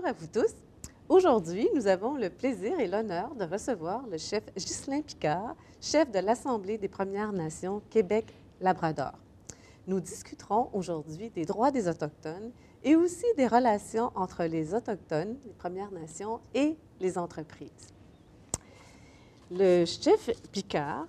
Bonjour 0.00 0.10
à 0.10 0.12
vous 0.12 0.28
tous. 0.28 0.54
Aujourd'hui, 1.08 1.68
nous 1.74 1.88
avons 1.88 2.14
le 2.14 2.30
plaisir 2.30 2.78
et 2.78 2.86
l'honneur 2.86 3.34
de 3.34 3.42
recevoir 3.44 4.06
le 4.06 4.16
chef 4.16 4.44
Ghislain 4.54 5.02
Picard, 5.02 5.56
chef 5.80 6.08
de 6.12 6.20
l'Assemblée 6.20 6.78
des 6.78 6.86
Premières 6.86 7.32
Nations 7.32 7.82
Québec-Labrador. 7.90 9.10
Nous 9.88 9.98
discuterons 9.98 10.70
aujourd'hui 10.72 11.30
des 11.30 11.44
droits 11.44 11.72
des 11.72 11.88
Autochtones 11.88 12.52
et 12.84 12.94
aussi 12.94 13.24
des 13.36 13.48
relations 13.48 14.12
entre 14.14 14.44
les 14.44 14.72
Autochtones, 14.72 15.36
les 15.44 15.54
Premières 15.54 15.90
Nations 15.90 16.38
et 16.54 16.76
les 17.00 17.18
entreprises. 17.18 17.92
Le 19.50 19.84
chef 19.84 20.30
Picard 20.52 21.08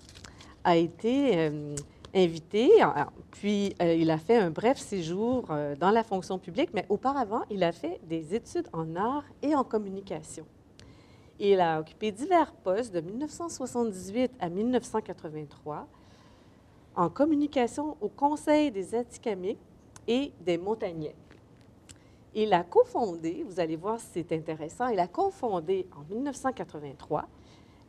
a 0.64 0.78
été 0.78 1.38
euh, 1.38 1.76
invité, 2.14 2.70
puis 3.32 3.76
euh, 3.82 3.94
il 3.94 4.10
a 4.10 4.18
fait 4.18 4.38
un 4.38 4.50
bref 4.50 4.78
séjour 4.78 5.46
euh, 5.50 5.76
dans 5.76 5.92
la 5.92 6.04
fonction 6.04 6.40
publique, 6.40 6.72
mais 6.74 6.86
auparavant, 6.90 7.44
il 7.50 7.64
a 7.64 7.72
fait 7.72 8.00
des 8.08 8.34
études 8.34 8.68
en 8.74 8.96
art 8.96 9.26
et 9.42 9.56
en 9.56 9.64
communication. 9.64 10.46
Il 11.40 11.60
a 11.62 11.80
occupé 11.80 12.12
divers 12.12 12.52
postes 12.52 12.94
de 12.94 13.00
1978 13.00 14.32
à 14.40 14.50
1983 14.50 15.88
en 16.96 17.10
communication 17.10 17.96
au 18.02 18.10
Conseil 18.10 18.72
des 18.72 18.94
Atikamekw 18.94 19.58
et 20.08 20.34
des 20.42 20.58
Montagnais. 20.58 21.16
Il 22.36 22.54
a 22.54 22.64
cofondé, 22.64 23.46
vous 23.48 23.60
allez 23.60 23.76
voir 23.76 24.00
si 24.00 24.08
c'est 24.14 24.32
intéressant, 24.34 24.88
il 24.88 25.00
a 25.00 25.08
cofondé 25.08 25.88
en 25.96 26.14
1983 26.14 27.28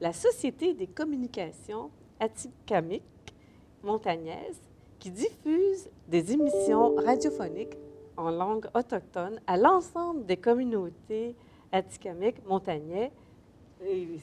la 0.00 0.12
Société 0.12 0.74
des 0.74 0.87
communications 0.87 1.90
Atikamekw 2.20 3.02
montagnaise 3.82 4.60
qui 4.98 5.10
diffuse 5.10 5.88
des 6.08 6.32
émissions 6.32 6.94
radiophoniques 6.96 7.76
en 8.16 8.30
langue 8.30 8.66
autochtone 8.74 9.40
à 9.46 9.56
l'ensemble 9.56 10.26
des 10.26 10.36
communautés 10.36 11.37
atikamekw 11.72 12.42
montagnais. 12.46 13.10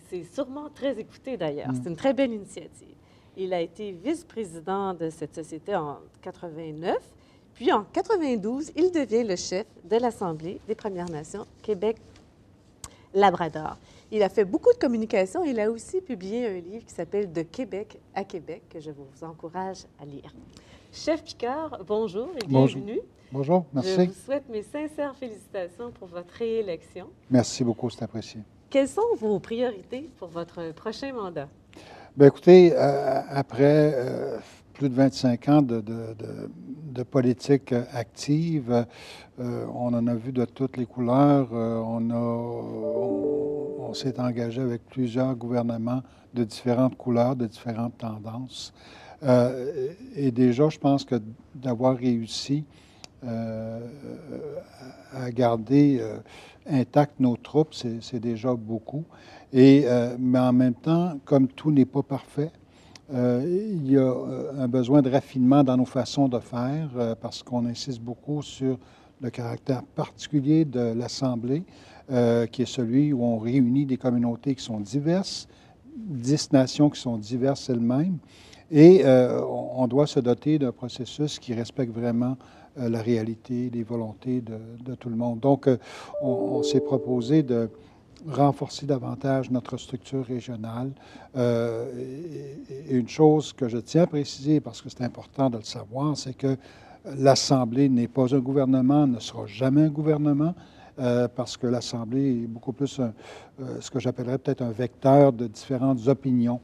C'est 0.10 0.24
sûrement 0.24 0.70
très 0.70 1.00
écouté 1.00 1.38
d'ailleurs. 1.38 1.70
Mm. 1.70 1.76
C'est 1.76 1.90
une 1.90 1.96
très 1.96 2.14
belle 2.14 2.34
initiative. 2.34 2.94
Il 3.36 3.52
a 3.54 3.62
été 3.62 3.92
vice-président 3.92 4.94
de 4.94 5.10
cette 5.10 5.34
société 5.34 5.76
en 5.76 5.98
89, 6.22 6.96
puis 7.54 7.72
en 7.72 7.86
92, 7.86 8.74
il 8.76 8.92
devient 8.92 9.24
le 9.24 9.36
chef 9.36 9.66
de 9.84 9.96
l'Assemblée 9.98 10.62
des 10.68 10.76
Premières 10.76 11.10
Nations 11.10 11.48
Québec-Labrador. 11.64 13.78
Il 14.10 14.24
a 14.24 14.30
fait 14.30 14.46
beaucoup 14.46 14.72
de 14.72 14.78
communication. 14.78 15.44
Il 15.44 15.60
a 15.60 15.70
aussi 15.70 16.00
publié 16.00 16.48
un 16.48 16.60
livre 16.60 16.86
qui 16.86 16.94
s'appelle 16.94 17.32
De 17.32 17.42
Québec 17.42 18.00
à 18.16 18.24
Québec, 18.24 18.64
que 18.70 18.80
je 18.80 18.92
vous 18.92 19.24
encourage 19.24 19.80
à 20.02 20.06
lire. 20.06 20.34
Chef 20.94 21.24
Picard, 21.24 21.82
bonjour 21.86 22.30
et 22.42 22.48
bienvenue. 22.48 23.02
Bonjour, 23.34 23.66
merci. 23.74 23.96
Je 23.96 24.02
vous 24.04 24.14
souhaite 24.14 24.48
mes 24.48 24.64
sincères 24.64 25.14
félicitations 25.18 25.92
pour 25.92 26.08
votre 26.08 26.34
réélection. 26.36 27.08
Merci 27.30 27.66
beaucoup, 27.66 27.90
c'est 27.90 28.02
apprécié. 28.02 28.40
Quelles 28.70 28.88
sont 28.88 29.16
vos 29.20 29.40
priorités 29.40 30.10
pour 30.18 30.30
votre 30.30 30.72
prochain 30.72 31.12
mandat? 31.12 31.50
Bien, 32.16 32.28
écoutez, 32.28 32.72
euh, 32.74 33.22
après 33.30 33.94
euh, 33.94 34.40
plus 34.78 34.90
de 34.90 34.94
25 34.94 35.50
ans 35.50 35.62
de, 35.64 37.04
politique 37.04 37.74
active. 37.94 38.86
Euh, 39.40 39.66
on 39.74 39.94
en 39.94 40.06
a 40.08 40.14
vu 40.14 40.32
de 40.32 40.46
toutes 40.46 40.78
les 40.78 40.86
couleurs. 40.86 41.50
Euh, 41.52 41.80
on, 41.80 42.12
on, 43.90 43.94
s'est 43.94 44.20
engagé 44.20 44.62
avec 44.62 44.86
plusieurs 44.86 45.36
gouvernements 45.36 46.04
de 46.34 46.44
différentes 46.44 46.96
couleurs, 46.96 47.36
de 47.36 47.48
différentes 47.48 47.98
tendances. 47.98 48.72
Euh, 49.24 49.94
et 50.16 50.30
déjà, 50.32 50.70
je 50.70 50.78
pense 50.78 51.06
que 51.06 51.16
d'avoir 51.56 51.98
réussi 51.98 52.64
à 55.12 55.32
garder 55.32 56.04
intactes 56.70 57.20
nos 57.20 57.36
troupes, 57.36 57.74
c'est 57.74 58.20
déjà 58.20 58.54
beaucoup. 58.54 59.06
Et, 59.52 59.86
mais 60.20 60.38
en 60.38 60.54
même 60.54 60.76
temps, 60.76 61.20
comme 61.26 61.48
tout 61.48 61.72
n'est 61.72 61.86
pas 61.86 62.04
parfait, 62.04 62.52
euh, 63.14 63.42
il 63.46 63.90
y 63.90 63.98
a 63.98 64.02
euh, 64.02 64.52
un 64.58 64.68
besoin 64.68 65.02
de 65.02 65.10
raffinement 65.10 65.64
dans 65.64 65.78
nos 65.78 65.86
façons 65.86 66.28
de 66.28 66.40
faire 66.40 66.90
euh, 66.98 67.16
parce 67.16 67.42
qu'on 67.42 67.66
insiste 67.66 68.02
beaucoup 68.02 68.42
sur 68.42 68.78
le 69.22 69.30
caractère 69.30 69.84
particulier 69.84 70.66
de 70.66 70.94
l'Assemblée, 70.94 71.64
qui 72.52 72.62
est 72.62 72.68
celui 72.68 73.12
où 73.14 73.24
on 73.24 73.40
réunit 73.40 73.88
des 73.88 73.98
communautés 73.98 74.54
qui 74.54 74.64
sont 74.64 74.80
diverses, 74.80 75.48
dix 75.98 76.54
nations 76.54 76.92
qui 76.92 77.02
sont 77.02 77.18
diverses 77.18 77.68
elles-mêmes, 77.68 78.20
et 78.70 79.04
on 79.08 79.88
doit 79.88 80.06
se 80.06 80.20
doter 80.20 80.60
d'un 80.60 80.72
processus 80.72 81.40
qui 81.40 81.56
respecte 81.56 81.92
vraiment 81.92 82.38
la 82.78 83.02
réalité, 83.02 83.72
les 83.74 83.82
volontés 83.82 84.42
de, 84.42 84.94
tout 84.94 85.10
le 85.10 85.16
monde. 85.16 85.40
Donc, 85.40 85.68
on, 86.22 86.28
on 86.30 86.62
s'est 86.62 86.80
proposé 86.80 87.42
de 87.42 87.72
renforcer 88.26 88.86
davantage 88.86 89.52
notre 89.52 89.78
structure 89.78 90.26
régionale. 90.26 90.92
Euh, 91.36 91.92
une 92.90 93.08
chose 93.08 93.54
que 93.54 93.68
je 93.68 93.78
tiens 93.78 94.04
à 94.04 94.08
préciser, 94.08 94.60
parce 94.60 94.82
que 94.82 94.90
c'est 94.90 95.04
important 95.04 95.50
de 95.50 95.58
le 95.58 95.64
savoir, 95.64 96.18
c'est 96.18 96.36
que 96.36 96.58
l'Assemblée 97.18 97.90
n'est 97.90 98.08
pas 98.08 98.34
un 98.34 98.40
gouvernement, 98.40 99.08
ne 99.08 99.20
sera 99.20 99.46
jamais 99.46 99.84
un 99.84 99.90
gouvernement. 99.90 100.56
Euh, 101.00 101.28
parce 101.28 101.58
que 101.58 101.68
l'Assemblée 101.68 102.44
est 102.44 102.48
beaucoup 102.48 102.74
plus 102.74 103.00
euh, 103.00 103.12
ce 103.80 103.92
que 103.92 104.00
j'appellerais 104.00 104.40
peut-être 104.40 104.64
un 104.64 104.72
vecteur 104.72 105.32
de 105.32 105.46
différentes 105.46 106.08
opinions 106.08 106.60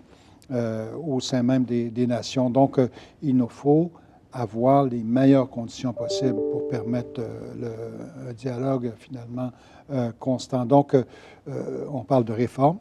au 1.08 1.19
sein 1.19 1.42
même 1.42 1.63
des 1.63 2.06
nations. 2.06 2.50
Donc, 2.50 2.80
il 3.24 3.38
nous 3.38 3.47
faut 3.47 3.92
avoir 4.33 4.85
les 4.85 5.03
meilleures 5.03 5.49
conditions 5.49 5.94
possibles 5.94 6.39
pour 6.51 6.67
permettre 6.67 7.21
le, 7.59 8.29
un 8.29 8.33
dialogue 8.33 8.91
finalement 8.97 9.51
euh, 9.91 10.11
constant. 10.19 10.66
Donc, 10.66 10.95
euh, 10.95 11.85
on 11.91 12.03
parle 12.03 12.25
de 12.25 12.33
réforme 12.33 12.77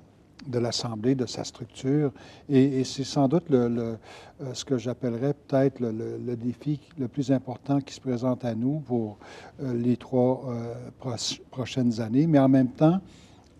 de 0.46 0.58
l'Assemblée, 0.58 1.14
de 1.14 1.26
sa 1.26 1.44
structure, 1.44 2.10
et, 2.48 2.82
c'est 2.82 3.04
sans 3.04 3.28
doute 3.28 3.44
euh, 3.52 3.94
ce 4.52 4.64
que 4.64 4.76
j'appellerais 4.76 5.34
peut-être 5.34 5.78
le, 5.78 6.34
défi 6.34 6.80
le 6.98 7.06
plus 7.06 7.30
important 7.30 7.80
qui 7.80 7.94
se 7.94 8.00
présente 8.00 8.44
à 8.44 8.52
nous 8.56 8.80
pour 8.80 9.19
les 9.60 9.96
trois 9.96 10.44
prochaines 11.52 12.00
années. 12.00 12.26
Mais 12.26 12.40
en 12.40 12.48
même 12.48 12.70
temps, 12.70 13.00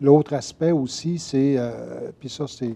l'autre 0.01 0.33
aspect 0.33 0.73
aussi, 0.73 1.21
c'est, 1.21 1.57
puis 2.19 2.29
ça 2.29 2.47
c'est 2.49 2.75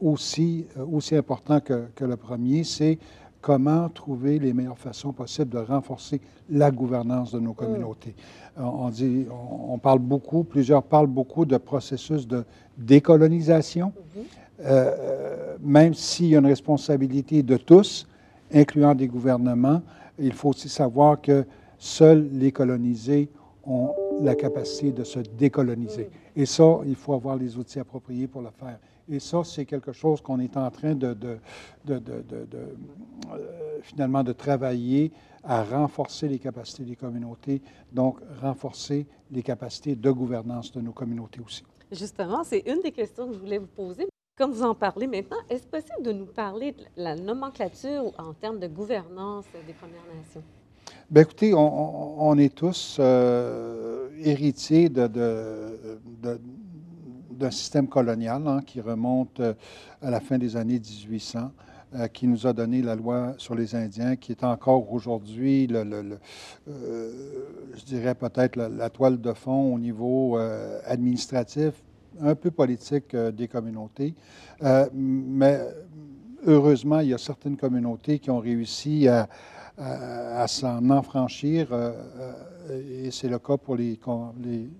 aussi, 0.00 0.64
aussi 0.90 1.14
important 1.14 1.60
que 1.60 2.04
le 2.04 2.16
premier, 2.16 2.64
c'est 2.64 2.98
comment 3.40 3.88
trouver 3.88 4.38
les 4.38 4.52
meilleures 4.52 4.78
façons 4.78 5.12
possibles 5.12 5.50
de 5.50 5.58
renforcer 5.58 6.20
la 6.50 6.70
gouvernance 6.70 7.32
de 7.32 7.40
nos 7.40 7.52
communautés. 7.52 8.14
Euh, 8.58 8.62
on, 8.62 8.90
dit, 8.90 9.26
on, 9.68 9.78
parle 9.78 10.00
beaucoup, 10.00 10.44
plusieurs 10.44 10.82
parlent 10.82 11.06
beaucoup 11.06 11.44
de 11.44 11.56
processus 11.56 12.26
de 12.26 12.44
décolonisation, 12.76 13.88
mm-hmm. 13.88 14.20
euh, 14.64 15.56
même 15.60 15.94
s'il 15.94 16.26
y 16.26 16.36
a 16.36 16.38
une 16.38 16.46
responsabilité 16.46 17.42
de 17.42 17.56
tous, 17.56 18.06
incluant 18.52 18.94
des 18.94 19.06
gouvernements, 19.06 19.82
il 20.18 20.32
faut 20.32 20.50
aussi 20.50 20.68
savoir 20.68 21.20
que 21.20 21.44
seuls 21.78 22.28
les 22.32 22.52
colonisés 22.52 23.30
ont 23.64 23.94
la 24.20 24.34
capacité 24.34 24.92
de 24.92 25.04
se 25.04 25.20
décoloniser. 25.20 26.10
Mm. 26.36 26.40
Et 26.40 26.46
ça, 26.46 26.80
il 26.86 26.94
faut 26.94 27.14
avoir 27.14 27.36
les 27.36 27.56
outils 27.56 27.78
appropriés 27.78 28.26
pour 28.26 28.42
le 28.42 28.50
faire. 28.58 28.78
Et 29.10 29.18
ça, 29.18 29.42
c'est 29.44 29.64
quelque 29.64 29.92
chose 29.92 30.20
qu'on 30.20 30.38
est 30.38 30.56
en 30.56 30.70
train 30.70 30.94
de, 30.94 31.14
de, 31.14 31.38
de, 31.84 32.12
euh, 32.54 33.78
finalement 33.82 34.22
de 34.22 34.32
travailler 34.32 35.10
à 35.42 35.64
renforcer 35.64 36.28
les 36.28 36.38
capacités 36.38 36.84
des 36.84 36.96
communautés, 36.96 37.60
donc 37.92 38.18
renforcer 38.40 39.06
les 39.30 39.42
capacités 39.42 39.96
de 39.96 40.10
gouvernance 40.10 40.70
de 40.70 40.80
nos 40.80 40.92
communautés 40.92 41.40
aussi. 41.44 41.64
Justement, 41.90 42.44
c'est 42.44 42.62
une 42.66 42.80
des 42.82 42.92
questions 42.92 43.26
que 43.26 43.34
je 43.34 43.38
voulais 43.38 43.58
vous 43.58 43.66
poser. 43.66 44.06
Comme 44.36 44.52
vous 44.52 44.62
en 44.62 44.74
parlez 44.74 45.06
maintenant, 45.06 45.38
est-ce 45.48 45.66
possible 45.66 46.02
de 46.02 46.12
nous 46.12 46.26
parler 46.26 46.72
de 46.72 46.84
la 46.96 47.16
nomenclature 47.16 48.12
en 48.16 48.32
termes 48.32 48.60
de 48.60 48.68
gouvernance 48.68 49.44
des 49.66 49.72
Premières 49.72 50.06
Nations? 50.16 50.42
Bien, 51.10 51.22
écoutez, 51.22 51.52
on, 51.54 52.38
est 52.38 52.54
tous 52.54 52.98
euh, 53.00 54.08
héritiers 54.22 54.88
de, 54.88 55.08
de, 55.08 56.40
d'un 57.40 57.50
système 57.50 57.88
colonial 57.88 58.46
hein, 58.46 58.60
qui 58.64 58.80
remonte 58.80 59.40
euh, 59.40 59.54
à 60.02 60.10
la 60.10 60.20
fin 60.20 60.38
des 60.38 60.56
années 60.56 60.78
1800. 60.78 61.50
Euh, 61.92 62.06
qui 62.06 62.28
nous 62.28 62.46
a 62.46 62.52
donné 62.52 62.82
la 62.82 62.94
loi 62.94 63.34
sur 63.36 63.56
les 63.56 63.74
Indiens, 63.74 64.14
qui 64.14 64.30
est 64.30 64.44
encore 64.44 64.92
aujourd'hui, 64.92 65.66
euh, 65.72 66.14
je 66.68 67.84
dirais 67.84 68.14
peut-être 68.14 68.54
la, 68.54 68.90
toile 68.90 69.20
de 69.20 69.32
fond 69.32 69.74
au 69.74 69.78
niveau 69.80 70.38
administratif, 70.84 71.82
un 72.20 72.36
peu 72.36 72.52
politique 72.52 73.16
des 73.16 73.48
communautés. 73.48 74.14
mais 74.94 75.58
heureusement, 76.46 77.00
il 77.00 77.08
y 77.08 77.14
a 77.14 77.18
certaines 77.18 77.56
communautés 77.56 78.20
qui 78.20 78.30
ont 78.30 78.38
réussi 78.38 79.08
à, 79.08 79.26
s'en 80.46 80.90
enfranchir, 80.90 81.70
euh, 82.70 83.04
et 83.06 83.10
c'est 83.10 83.28
le 83.28 83.38
cas 83.38 83.56
pour 83.56 83.76
les, 83.76 83.98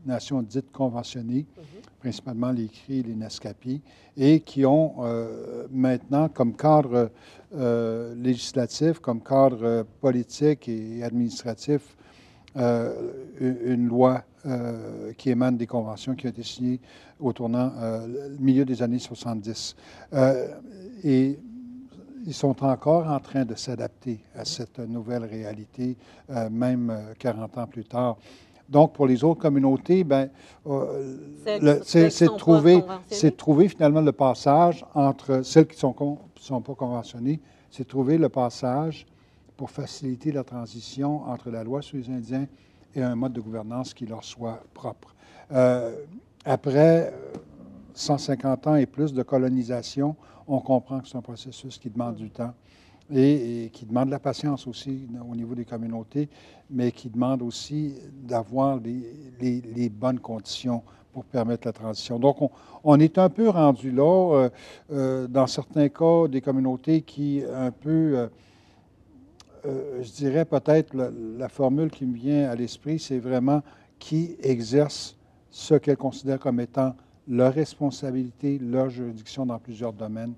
nations 0.04 0.42
dites 0.42 0.70
conventionnées, 0.70 1.46
mhm. 1.56 1.64
Principalement 2.00 2.50
les 2.50 2.68
CRI 2.68 3.00
et 3.00 3.02
les 3.02 3.14
NASCAPI, 3.14 3.80
et 4.16 4.40
qui 4.40 4.64
ont 4.64 4.94
euh, 5.00 5.66
maintenant 5.70 6.28
comme 6.28 6.56
cadre 6.56 7.10
législatif, 8.16 9.00
comme 9.00 9.20
cadre 9.20 9.84
politique 10.00 10.68
et 10.68 11.02
administratif, 11.02 11.96
une 12.54 13.88
loi 13.88 14.22
qui 15.18 15.30
émane 15.30 15.56
des 15.56 15.66
conventions 15.66 16.14
qui 16.14 16.26
ont 16.26 16.30
été 16.30 16.44
signées 16.44 16.80
au 17.18 17.32
tournant 17.32 17.72
milieu 18.38 18.64
des 18.64 18.82
années 18.84 19.00
70. 19.00 19.74
et 21.02 21.40
ils 22.24 22.34
sont 22.34 22.62
encore 22.64 23.08
en 23.08 23.18
train 23.18 23.44
de 23.44 23.56
s'adapter 23.56 24.20
à 24.36 24.44
cette 24.44 24.78
nouvelle 24.78 25.24
réalité, 25.24 25.96
même 26.50 26.96
40 27.18 27.58
ans 27.58 27.66
plus 27.66 27.84
tard. 27.84 28.16
Donc, 28.70 28.92
pour 28.92 29.06
les 29.06 29.24
autres 29.24 29.40
communautés, 29.40 30.04
ben, 30.04 30.30
euh, 30.66 31.80
c'est 31.82 32.24
de 32.24 32.36
trouver, 32.36 32.82
trouver 33.36 33.68
finalement 33.68 34.00
le 34.00 34.12
passage 34.12 34.84
entre 34.94 35.42
celles 35.42 35.66
qui 35.66 35.74
ne 35.74 35.92
sont, 35.92 36.18
sont 36.36 36.60
pas 36.60 36.74
conventionnées, 36.74 37.40
c'est 37.68 37.86
trouver 37.86 38.16
le 38.16 38.28
passage 38.28 39.06
pour 39.56 39.70
faciliter 39.70 40.30
la 40.30 40.44
transition 40.44 41.22
entre 41.28 41.50
la 41.50 41.64
loi 41.64 41.82
sur 41.82 41.98
les 41.98 42.08
Indiens 42.08 42.46
et 42.94 43.02
un 43.02 43.16
mode 43.16 43.32
de 43.32 43.40
gouvernance 43.40 43.92
qui 43.92 44.06
leur 44.06 44.22
soit 44.22 44.62
propre. 44.72 45.14
Euh, 45.52 45.92
après 46.44 47.12
150 47.94 48.66
ans 48.68 48.76
et 48.76 48.86
plus 48.86 49.12
de 49.12 49.22
colonisation, 49.24 50.14
on 50.46 50.60
comprend 50.60 51.00
que 51.00 51.08
c'est 51.08 51.18
un 51.18 51.22
processus 51.22 51.76
qui 51.76 51.90
demande 51.90 52.14
du 52.14 52.30
temps 52.30 52.54
et, 53.12 53.70
qui 53.72 53.86
demande 53.86 54.10
la 54.10 54.18
patience 54.18 54.66
aussi 54.66 55.06
au 55.28 55.34
niveau 55.34 55.54
des 55.54 55.64
communautés, 55.64 56.28
mais 56.70 56.92
qui 56.92 57.08
demande 57.08 57.42
aussi 57.42 57.94
d'avoir 58.22 58.78
les, 58.78 59.88
bonnes 59.88 60.20
conditions 60.20 60.82
pour 61.12 61.24
permettre 61.24 61.66
la 61.66 61.72
transition. 61.72 62.18
Donc, 62.18 62.36
on, 62.84 63.00
est 63.00 63.18
un 63.18 63.28
peu 63.28 63.48
rendu 63.48 63.90
là, 63.90 64.04
euh, 64.04 64.50
euh, 64.92 65.26
dans 65.26 65.48
certains 65.48 65.88
cas, 65.88 66.28
des 66.28 66.40
communautés 66.40 67.02
qui, 67.02 67.42
un 67.52 67.72
peu, 67.72 68.28
euh, 69.66 70.02
je 70.02 70.10
dirais 70.12 70.44
peut-être 70.44 70.94
la, 70.94 71.48
formule 71.48 71.90
qui 71.90 72.06
me 72.06 72.14
vient 72.14 72.48
à 72.48 72.54
l'esprit, 72.54 73.00
c'est 73.00 73.18
vraiment 73.18 73.62
qui 73.98 74.36
exerce 74.42 75.16
ce 75.50 75.74
qu'elles 75.74 75.96
considèrent 75.96 76.38
comme 76.38 76.60
étant 76.60 76.94
leur 77.26 77.52
responsabilité, 77.52 78.58
leur 78.58 78.88
juridiction 78.88 79.44
dans 79.44 79.58
plusieurs 79.58 79.92
domaines, 79.92 80.34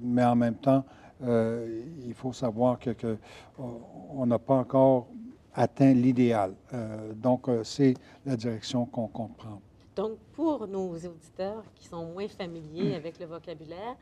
mais 0.00 0.24
en 0.24 0.36
même 0.36 0.54
temps, 0.54 0.84
euh, 1.22 1.82
il 2.06 2.14
faut 2.14 2.32
savoir 2.32 2.78
que, 2.78 3.16
on 3.58 4.26
n'a 4.26 4.38
pas 4.38 4.54
encore 4.54 5.08
atteint 5.54 5.92
l'idéal. 5.92 6.54
Euh, 6.72 7.12
donc, 7.14 7.48
euh, 7.48 7.64
c'est 7.64 7.94
la 8.24 8.36
direction 8.36 8.86
qu'on 8.86 9.08
comprend. 9.08 9.60
Donc, 9.96 10.18
pour 10.32 10.68
nos 10.68 10.94
auditeurs 10.94 11.64
qui 11.74 11.88
sont 11.88 12.06
moins 12.12 12.28
familiers 12.28 12.94
avec 12.94 13.18
le 13.18 13.26
vocabulaire, 13.26 13.96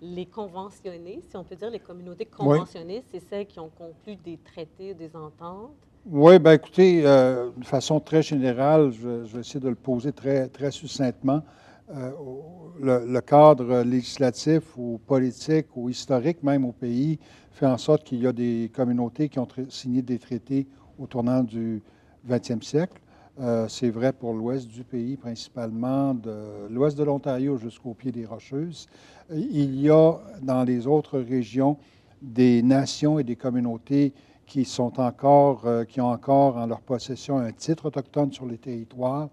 les 0.00 0.24
conventionnés, 0.26 1.20
si 1.28 1.36
on 1.36 1.44
peut 1.44 1.54
dire 1.54 1.70
les 1.70 1.78
communautés 1.78 2.24
conventionnées, 2.24 3.04
c'est 3.10 3.20
celles 3.20 3.46
qui 3.46 3.60
ont 3.60 3.68
conclu 3.68 4.16
des 4.16 4.38
traités, 4.38 4.94
des 4.94 5.14
ententes? 5.14 5.72
Oui, 6.06 6.38
bien 6.38 6.54
écoutez, 6.54 7.02
de 7.02 7.64
façon 7.64 8.00
très 8.00 8.22
générale, 8.22 8.90
je, 8.90 9.24
je, 9.24 9.34
vais 9.34 9.40
essayer 9.40 9.60
de 9.60 9.68
le 9.68 9.76
poser 9.76 10.12
très, 10.12 10.48
très 10.48 10.72
succinctement. 10.72 11.42
Euh, 11.90 12.10
le, 12.80 13.20
cadre 13.20 13.82
législatif 13.82 14.62
ou 14.76 15.00
politique 15.06 15.66
ou 15.76 15.88
historique 15.88 16.42
même 16.42 16.64
au 16.64 16.72
pays 16.72 17.18
fait 17.50 17.66
en 17.66 17.76
sorte 17.76 18.04
qu'il 18.04 18.20
y 18.22 18.26
a 18.26 18.32
des 18.32 18.70
communautés 18.74 19.28
qui 19.28 19.38
ont 19.38 19.48
signé 19.68 20.00
des 20.00 20.18
traités 20.18 20.66
au 20.98 21.06
tournant 21.06 21.42
du 21.42 21.82
20e 22.28 22.62
siècle. 22.62 23.00
Euh, 23.40 23.66
c'est 23.68 23.90
vrai 23.90 24.12
pour 24.12 24.32
l'ouest 24.32 24.68
du 24.68 24.84
pays, 24.84 25.16
principalement 25.16 26.14
de 26.14 26.68
l'ouest 26.70 26.96
de 26.96 27.02
l'Ontario 27.02 27.56
jusqu'au 27.56 27.94
pied 27.94 28.12
des 28.12 28.26
Rocheuses. 28.26 28.86
Il 29.30 29.80
y 29.80 29.90
a 29.90 30.18
dans 30.40 30.64
les 30.64 30.86
autres 30.86 31.18
régions 31.18 31.76
des 32.20 32.62
nations 32.62 33.18
et 33.18 33.24
des 33.24 33.36
communautés 33.36 34.12
qui 34.46 34.64
sont 34.64 35.00
encore, 35.00 35.66
euh, 35.66 35.84
qui 35.84 36.00
ont 36.00 36.10
encore 36.10 36.56
en 36.56 36.66
leur 36.66 36.80
possession 36.80 37.38
un 37.38 37.52
titre 37.52 37.86
autochtone 37.86 38.32
sur 38.32 38.46
les 38.46 38.58
territoires 38.58 39.28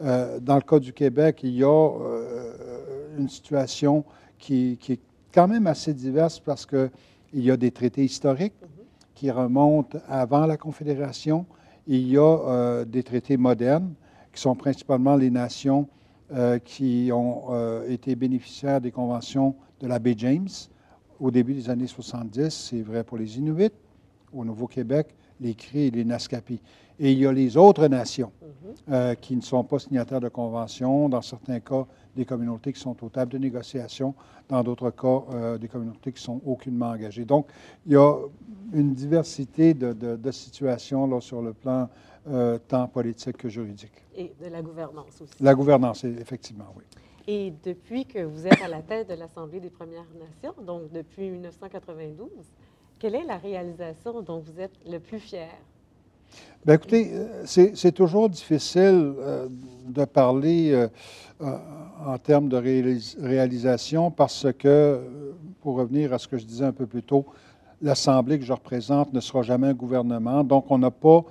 dans 0.00 0.56
le 0.56 0.62
cas 0.62 0.78
du 0.78 0.92
Québec, 0.92 1.40
il 1.42 1.56
y 1.56 1.64
a 1.64 1.68
euh, 1.68 3.16
une 3.18 3.28
situation 3.28 4.04
qui, 4.38 4.78
est 4.88 5.00
quand 5.32 5.46
même 5.46 5.66
assez 5.66 5.92
diverse 5.92 6.40
parce 6.40 6.64
qu'il 6.64 6.90
y 7.34 7.50
a 7.50 7.56
des 7.56 7.70
traités 7.70 8.04
historiques 8.04 8.54
qui 9.14 9.30
remontent 9.30 9.98
avant 10.08 10.46
la 10.46 10.56
Confédération. 10.56 11.44
Il 11.86 12.08
y 12.08 12.16
a 12.16 12.22
euh, 12.22 12.84
des 12.84 13.02
traités 13.02 13.36
modernes 13.36 13.92
qui 14.32 14.40
sont 14.40 14.54
principalement 14.54 15.16
les 15.16 15.30
nations 15.30 15.88
qui 16.64 17.10
ont 17.12 17.82
été 17.88 18.14
bénéficiaires 18.14 18.80
des 18.80 18.92
conventions 18.92 19.56
de 19.80 19.88
la 19.88 19.98
baie 19.98 20.14
James 20.16 20.46
au 21.18 21.32
début 21.32 21.54
des 21.54 21.68
années 21.68 21.88
70. 21.88 22.50
C'est 22.50 22.82
vrai 22.82 23.02
pour 23.02 23.18
les 23.18 23.38
Inuits 23.38 23.72
au 24.32 24.44
Nouveau-Québec, 24.44 25.08
les 25.40 25.54
Cris 25.54 25.86
et 25.86 25.90
les 25.90 26.04
Naskapi. 26.04 26.60
Et 26.98 27.12
il 27.12 27.18
y 27.18 27.26
a 27.26 27.32
les 27.32 27.56
autres 27.56 27.86
nations 27.86 28.30
mhm. 28.42 28.74
euh, 28.92 29.14
qui 29.14 29.34
ne 29.34 29.40
sont 29.40 29.64
pas 29.64 29.78
signataires 29.78 30.20
de 30.20 30.28
conventions, 30.28 31.08
dans 31.08 31.22
certains 31.22 31.60
cas, 31.60 31.86
des 32.14 32.24
communautés 32.24 32.72
qui 32.72 32.80
sont 32.80 32.96
aux 33.02 33.08
tables 33.08 33.32
de 33.32 33.38
négociation, 33.38 34.14
dans 34.48 34.62
d'autres 34.62 34.90
cas, 34.90 35.22
euh, 35.32 35.58
des 35.58 35.68
communautés 35.68 36.12
qui 36.12 36.22
sont 36.22 36.40
aucunement 36.44 36.90
engagées. 36.90 37.24
Donc, 37.24 37.46
il 37.86 37.92
y 37.92 37.96
a 37.96 38.16
une 38.74 38.92
diversité 38.92 39.72
de, 39.74 40.30
situations 40.30 41.06
là, 41.06 41.20
sur 41.20 41.40
le 41.40 41.54
plan 41.54 41.88
euh, 42.28 42.58
tant 42.68 42.86
politique 42.86 43.38
que 43.38 43.48
juridique. 43.48 43.92
Et 44.14 44.32
de 44.38 44.48
la 44.48 44.60
gouvernance 44.60 45.22
aussi. 45.22 45.32
La 45.40 45.54
gouvernance, 45.54 46.04
effectivement, 46.04 46.66
oui. 46.76 46.84
Et 47.26 47.52
depuis 47.62 48.06
que 48.06 48.18
vous 48.24 48.46
êtes 48.46 48.60
à 48.60 48.68
la 48.68 48.82
tête 48.82 49.08
de 49.08 49.14
l'Assemblée 49.14 49.60
des 49.60 49.70
Premières 49.70 50.06
Nations, 50.18 50.54
donc 50.62 50.90
depuis 50.90 51.30
1992, 51.30 52.28
quelle 53.00 53.14
est 53.14 53.24
la 53.24 53.38
réalisation 53.38 54.20
dont 54.20 54.38
vous 54.38 54.60
êtes 54.60 54.78
le 54.86 54.98
plus 55.00 55.18
fier? 55.18 55.48
Bien, 56.64 56.74
écoutez, 56.74 57.10
euh, 57.12 57.42
c'est 57.46 57.92
toujours 57.92 58.28
difficile 58.28 59.14
euh, 59.18 59.48
de 59.86 60.04
parler 60.04 60.72
euh, 60.72 61.56
en 62.06 62.18
termes 62.18 62.48
de 62.50 62.56
réalisation 63.18 64.10
parce 64.10 64.46
que, 64.56 65.00
pour 65.62 65.76
revenir 65.76 66.12
à 66.12 66.18
ce 66.18 66.28
que 66.28 66.36
je 66.36 66.44
disais 66.44 66.66
un 66.66 66.72
peu 66.72 66.86
plus 66.86 67.02
tôt, 67.02 67.24
l'Assemblée 67.80 68.38
que 68.38 68.44
je 68.44 68.52
représente 68.52 69.12
ne 69.14 69.20
sera 69.20 69.42
jamais 69.42 69.68
un 69.68 69.74
gouvernement. 69.74 70.44
Donc, 70.44 70.70
on 70.70 70.78
n'a 70.78 70.90
pas 70.90 71.24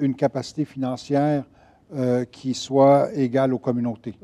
une 0.00 0.14
capacité 0.14 0.64
financière 0.64 1.44
qui 2.30 2.54
soit 2.54 3.12
égale 3.14 3.52
aux 3.54 3.58
communautés. 3.58 4.14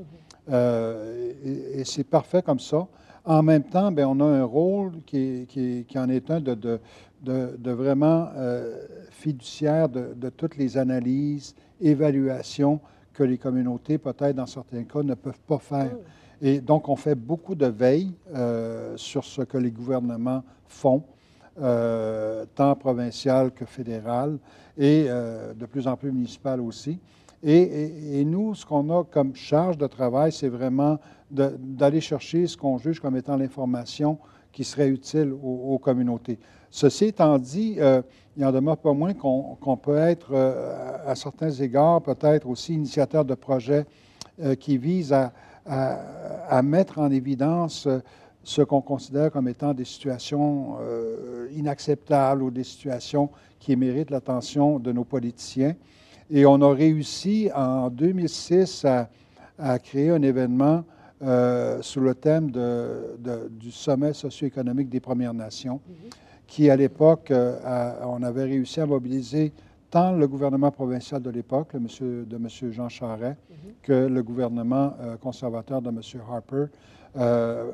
Mm-hmm. 0.49 1.81
et, 1.81 1.85
c'est 1.85 2.05
parfait 2.05 2.43
comme 2.43 2.61
ça. 2.61 2.87
En 3.29 3.43
même 3.43 3.65
temps, 3.65 3.93
bien, 3.93 4.09
on 4.09 4.21
a 4.21 4.25
un 4.25 4.45
rôle 4.45 5.03
qui, 5.05 5.47
qui, 5.47 5.99
en 5.99 6.09
est 6.09 6.31
un 6.31 6.41
de, 6.41 6.55
de, 6.55 6.81
de, 7.23 7.71
vraiment 7.71 8.31
euh, 8.35 8.87
fiduciaire 9.11 9.91
de, 9.91 10.31
toutes 10.31 10.57
les 10.57 10.79
analyses, 10.79 11.55
évaluations 11.79 12.81
que 13.13 13.23
les 13.23 13.37
communautés, 13.37 13.99
peut-être 13.99 14.35
dans 14.35 14.47
certains 14.47 14.85
cas, 14.85 15.03
ne 15.03 15.13
peuvent 15.13 15.43
pas 15.47 15.59
faire. 15.59 15.93
Mm. 15.93 16.47
Et 16.47 16.61
donc, 16.61 16.89
on 16.89 16.97
fait 16.97 17.15
beaucoup 17.15 17.55
de 17.55 17.67
veille 17.67 18.15
euh, 18.35 18.97
sur 18.97 19.23
ce 19.25 19.43
que 19.43 19.59
les 19.59 19.73
gouvernements 19.73 20.43
font, 20.67 21.03
euh, 21.61 22.47
tant 22.55 22.75
provincial 22.77 23.51
que 23.53 23.67
fédéral, 23.67 24.39
et 24.79 25.05
de 25.05 25.67
plus 25.67 25.87
en 25.87 25.97
plus 25.97 26.13
municipal 26.13 26.63
aussi. 26.63 26.99
Et, 27.43 28.25
nous, 28.25 28.55
ce 28.55 28.65
qu'on 28.65 28.89
a 28.99 29.05
comme 29.05 29.35
charge 29.35 29.77
de 29.77 29.87
travail, 29.87 30.33
c'est 30.33 30.49
vraiment 30.49 30.99
d'aller 31.31 32.01
chercher 32.01 32.47
ce 32.47 32.57
qu'on 32.57 32.79
juge 32.79 33.01
comme 33.01 33.17
étant 33.17 33.37
l'information 33.37 34.19
qui 34.53 34.65
serait 34.65 34.89
utile 34.89 35.33
aux 35.33 35.79
communautés. 35.79 36.39
Ceci 36.71 37.07
étant 37.07 37.39
dit, 37.39 37.77
euh, 37.79 38.03
il 38.37 38.45
en 38.45 38.53
demeure 38.53 38.77
pas 38.77 38.93
moins 38.93 39.15
qu'on 39.15 39.77
peut 39.77 39.97
être, 39.97 40.29
euh, 40.33 40.97
à 41.07 41.15
certains 41.15 41.51
égards, 41.51 42.03
peut-être 42.03 42.47
aussi 42.47 42.75
initiateur 42.75 43.25
de 43.25 43.35
projets 43.35 43.87
euh, 44.43 44.55
qui 44.55 44.79
visent 44.79 45.13
à, 45.13 45.33
mettre 46.63 46.99
en 46.99 47.11
évidence 47.11 47.87
ce 48.43 48.63
qu'on 48.63 48.81
considère 48.81 49.31
comme 49.31 49.49
étant 49.49 49.75
des 49.75 49.85
situations 49.85 50.79
inacceptables 51.55 52.43
ou 52.43 52.51
des 52.51 52.65
situations 52.65 53.29
qui 53.61 53.77
méritent 53.77 54.09
l'attention 54.09 54.79
de 54.79 54.93
nos 54.93 55.05
politiciens. 55.05 55.75
Et 56.31 56.47
on 56.47 56.63
a 56.63 56.73
réussi 56.73 57.51
en 57.55 57.91
2006 57.91 58.87
à, 59.59 59.79
créer 59.79 60.09
un 60.09 60.23
événement 60.23 60.85
sous 61.21 62.01
le 62.01 62.15
thème 62.15 62.51
du 63.51 63.71
sommet 63.71 64.13
socio-économique 64.13 64.89
des 64.89 65.01
Premières 65.01 65.35
Nations. 65.35 65.81
Qui, 66.49 66.71
à 66.71 66.77
l'époque, 66.77 67.31
euh, 67.31 67.93
on 68.05 68.23
avait 68.23 68.45
réussi 68.45 68.81
à 68.81 68.87
mobiliser 68.87 69.53
tant 69.91 70.13
le 70.13 70.27
gouvernement 70.27 70.71
provincial 70.71 71.21
de 71.23 71.29
l'époque, 71.29 71.77
de 71.77 72.37
M. 72.37 72.73
Jean 72.73 72.89
Charest, 72.89 73.37
que 73.83 73.93
le 73.93 74.23
gouvernement 74.23 74.95
euh, 75.01 75.17
conservateur 75.19 75.83
de 75.83 75.91
M. 75.91 76.01
Harper, 76.29 76.67
euh, 77.19 77.71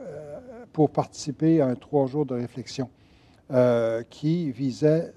pour 0.73 0.91
participer 0.91 1.61
à 1.61 1.69
un 1.69 1.77
trois 1.77 2.07
jours 2.07 2.27
de 2.27 2.35
réflexion 2.35 2.91
qui 4.11 4.51
visait 4.51 5.13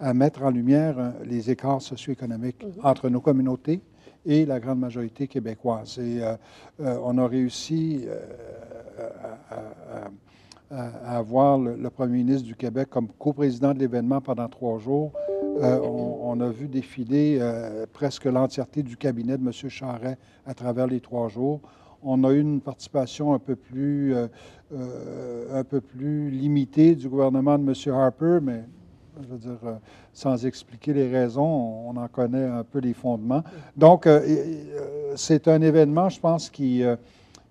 à, 0.00 0.14
mettre 0.14 0.42
en 0.42 0.50
lumière 0.50 1.12
les 1.24 1.50
écarts 1.50 1.82
socio-économiques 1.82 2.64
mhm. 2.64 2.72
entre 2.82 3.10
nos 3.10 3.20
communautés 3.20 3.82
et 4.26 4.46
la 4.46 4.60
grande 4.60 4.80
majorité 4.80 5.26
québécoise. 5.26 5.98
Et 5.98 6.20
on 6.78 7.18
a 7.18 7.26
réussi 7.26 8.06
à 9.50 10.10
à 10.70 11.16
avoir 11.16 11.58
le, 11.58 11.90
premier 11.90 12.18
ministre 12.18 12.46
du 12.46 12.54
Québec 12.54 12.88
comme 12.90 13.08
coprésident 13.18 13.72
de 13.72 13.78
l'événement 13.78 14.20
pendant 14.20 14.48
trois 14.48 14.78
jours. 14.78 15.12
on, 15.60 16.40
a 16.40 16.50
vu 16.50 16.68
défiler 16.68 17.40
presque 17.92 18.26
l'entièreté 18.26 18.82
du 18.82 18.96
cabinet 18.96 19.38
de 19.38 19.42
M. 19.42 19.52
Charret 19.52 20.18
à 20.46 20.54
travers 20.54 20.86
les 20.86 21.00
trois 21.00 21.28
jours. 21.28 21.60
On 22.02 22.22
a 22.24 22.32
eu 22.32 22.40
une 22.40 22.60
participation 22.60 23.32
un 23.32 23.38
peu 23.38 23.56
plus, 23.56 24.14
un 24.74 25.64
peu 25.64 25.80
plus 25.80 26.30
limitée 26.30 26.94
du 26.94 27.08
gouvernement 27.08 27.58
de 27.58 27.64
M. 27.64 27.94
Harper, 27.94 28.38
mais 28.42 28.64
je 29.22 29.28
veux 29.28 29.38
dire, 29.38 29.58
euh, 29.64 29.74
sans 30.12 30.46
expliquer 30.46 30.92
les 30.92 31.08
raisons, 31.08 31.88
on 31.88 31.96
en 31.96 32.08
connaît 32.08 32.44
un 32.44 32.64
peu 32.64 32.78
les 32.78 32.94
fondements. 32.94 33.42
Donc, 33.76 34.06
euh, 34.06 34.20
euh, 34.26 35.12
c'est 35.16 35.48
un 35.48 35.60
événement, 35.60 36.08
je 36.08 36.20
pense, 36.20 36.50
qui, 36.50 36.82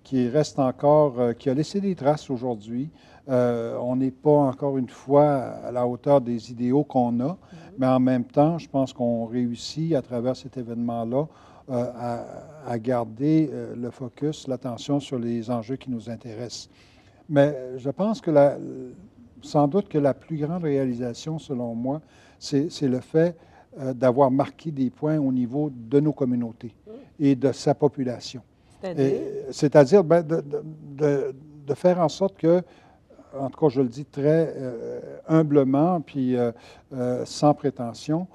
qui 0.04 0.30
reste 0.30 0.60
encore, 0.60 1.36
qui 1.38 1.50
a 1.50 1.54
laissé 1.54 1.82
des 1.82 1.96
traces 1.96 2.30
aujourd'hui. 2.30 2.90
on 3.28 3.96
n'est 3.98 4.12
pas 4.12 4.32
encore 4.32 4.78
une 4.78 4.90
fois 4.90 5.34
à 5.66 5.72
la 5.72 5.86
hauteur 5.86 6.22
des 6.22 6.52
idéaux 6.52 6.84
qu'on 6.84 7.20
a, 7.20 7.38
mais 7.78 7.88
en 7.88 8.00
même 8.00 8.24
temps, 8.24 8.58
je 8.58 8.70
pense 8.70 8.94
qu'on 8.94 9.26
réussit 9.26 9.94
à 9.96 10.02
travers 10.02 10.36
cet 10.36 10.58
événement-là 10.58 11.26
à, 11.70 12.24
à, 12.66 12.80
garder 12.80 13.52
le 13.76 13.92
focus, 13.92 14.48
l'attention 14.48 15.02
sur 15.02 15.20
les 15.20 15.52
enjeux 15.52 15.76
qui 15.76 15.92
nous 15.92 16.10
intéressent. 16.10 16.70
Mais 17.28 17.54
je 17.76 17.90
pense 17.90 18.22
que 18.22 18.32
la, 18.32 18.58
sans 19.42 19.68
doute 19.68 19.90
que 19.90 19.98
la 19.98 20.14
plus 20.14 20.38
grande 20.38 20.64
réalisation, 20.64 21.40
selon 21.40 21.76
moi, 21.76 22.02
c'est 22.40 22.82
le 22.82 23.00
fait 23.00 23.36
euh, 23.80 23.94
d'avoir 23.94 24.32
marqué 24.32 24.72
des 24.72 24.90
points 24.90 25.20
au 25.20 25.32
niveau 25.32 25.70
de 25.72 26.00
nos 26.00 26.14
communautés 26.14 26.74
et 27.20 27.36
de 27.36 27.52
sa 27.52 27.76
population. 27.76 28.42
C'est-à-dire? 29.52 30.04
Ben, 30.04 30.26
de, 30.26 31.74
faire 31.76 32.00
en 32.00 32.08
sorte 32.08 32.38
que, 32.38 32.62
en 33.38 33.50
tout 33.50 33.60
cas, 33.60 33.70
je 33.70 33.82
le 33.82 33.90
dis 33.90 34.06
très 34.06 34.54
euh, 34.56 35.00
humblement, 35.28 36.00
puis 36.00 36.36
euh, 36.36 36.52
sans 37.26 37.54
prétention, 37.54 38.28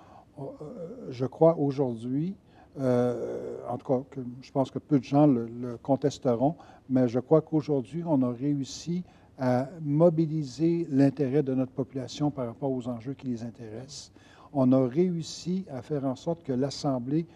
je 1.11 1.25
crois 1.27 1.57
aujourd'hui, 1.59 2.37
en 2.79 3.79
tout 3.79 3.87
cas, 3.87 4.21
je 4.43 4.51
pense 4.53 4.71
que 4.71 4.79
peu 4.79 4.99
de 4.99 5.05
gens 5.05 5.27
le, 5.27 5.47
le 5.47 5.77
contesteront, 5.79 6.57
mais 6.89 7.09
je 7.09 7.19
crois 7.21 7.41
qu'aujourd'hui, 7.41 8.03
on 8.07 8.23
a 8.23 8.31
réussi 8.31 9.03
à 9.43 9.69
mobiliser 9.81 10.87
l'intérêt 10.89 11.43
de 11.43 11.53
notre 11.53 11.73
population 11.73 12.31
par 12.31 12.47
rapport 12.47 12.71
aux 12.71 12.87
enjeux 12.87 13.15
qui 13.15 13.27
les 13.27 13.43
intéressent. 13.43 14.13
On 14.53 14.71
a 14.71 14.87
réussi 14.87 15.65
à 15.69 15.83
faire 15.83 16.05
en 16.05 16.15
sorte 16.15 16.45
que 16.45 16.53
l'Assemblée 16.53 17.27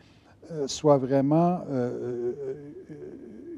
euh, 0.52 0.68
soit 0.68 0.98
vraiment 0.98 1.62
euh, 1.68 2.32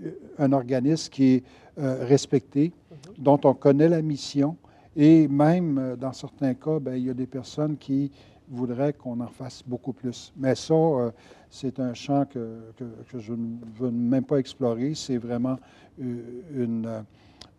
euh, 0.02 0.10
un 0.38 0.52
organisme 0.52 1.10
qui 1.10 1.34
est 1.34 1.44
respecté, 1.76 2.72
mm-hmm. 2.72 3.22
dont 3.22 3.40
on 3.44 3.52
connaît 3.52 3.88
la 3.88 4.00
mission, 4.00 4.56
et 4.96 5.28
même 5.28 5.96
dans 6.00 6.14
certains 6.14 6.54
cas, 6.54 6.80
bien, 6.80 6.96
il 6.96 7.04
y 7.04 7.10
a 7.10 7.14
des 7.14 7.26
personnes 7.26 7.76
qui 7.76 8.10
voudraient 8.48 8.94
qu'on 8.94 9.20
en 9.20 9.28
fasse 9.28 9.62
beaucoup 9.64 9.92
plus. 9.92 10.32
Mais 10.36 10.54
ça, 10.54 11.12
c'est 11.50 11.78
un 11.78 11.94
champ 11.94 12.24
que, 12.24 12.72
que, 12.76 12.84
que, 13.12 13.18
je 13.20 13.34
ne 13.34 13.58
veux 13.78 13.92
même 13.92 14.24
pas 14.24 14.38
explorer. 14.38 14.94
C'est 14.96 15.18
vraiment 15.18 15.58
une 15.98 16.24
une 16.56 17.04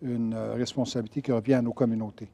euh, 0.02 0.54
responsabilité 0.56 1.22
qui 1.22 1.34
revient 1.34 1.56
à 1.56 1.62
nos 1.62 1.74
communautés. 1.74 2.30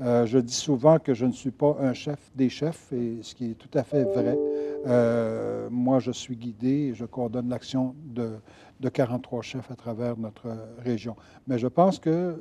Euh, 0.00 0.24
je 0.24 0.38
dis 0.38 0.54
souvent 0.54 1.00
que 1.00 1.14
je 1.14 1.26
ne 1.26 1.32
suis 1.32 1.50
pas 1.50 1.76
un 1.80 1.92
chef 1.92 2.30
des 2.36 2.48
chefs, 2.48 2.92
et 2.92 3.18
ce 3.22 3.34
qui 3.34 3.50
est 3.50 3.54
tout 3.54 3.76
à 3.76 3.82
fait 3.82 4.04
vrai. 4.04 4.38
Euh, 4.86 5.68
moi, 5.68 5.98
je 5.98 6.12
suis 6.12 6.36
guidé 6.36 6.90
et 6.90 6.94
je 6.94 7.04
coordonne 7.04 7.48
l'action 7.48 7.96
de, 8.04 8.36
de, 8.78 8.88
43 8.88 9.42
chefs 9.42 9.68
à 9.68 9.74
travers 9.74 10.16
notre 10.16 10.46
région. 10.78 11.16
Mais 11.48 11.58
je 11.58 11.66
pense 11.66 11.98
que 11.98 12.36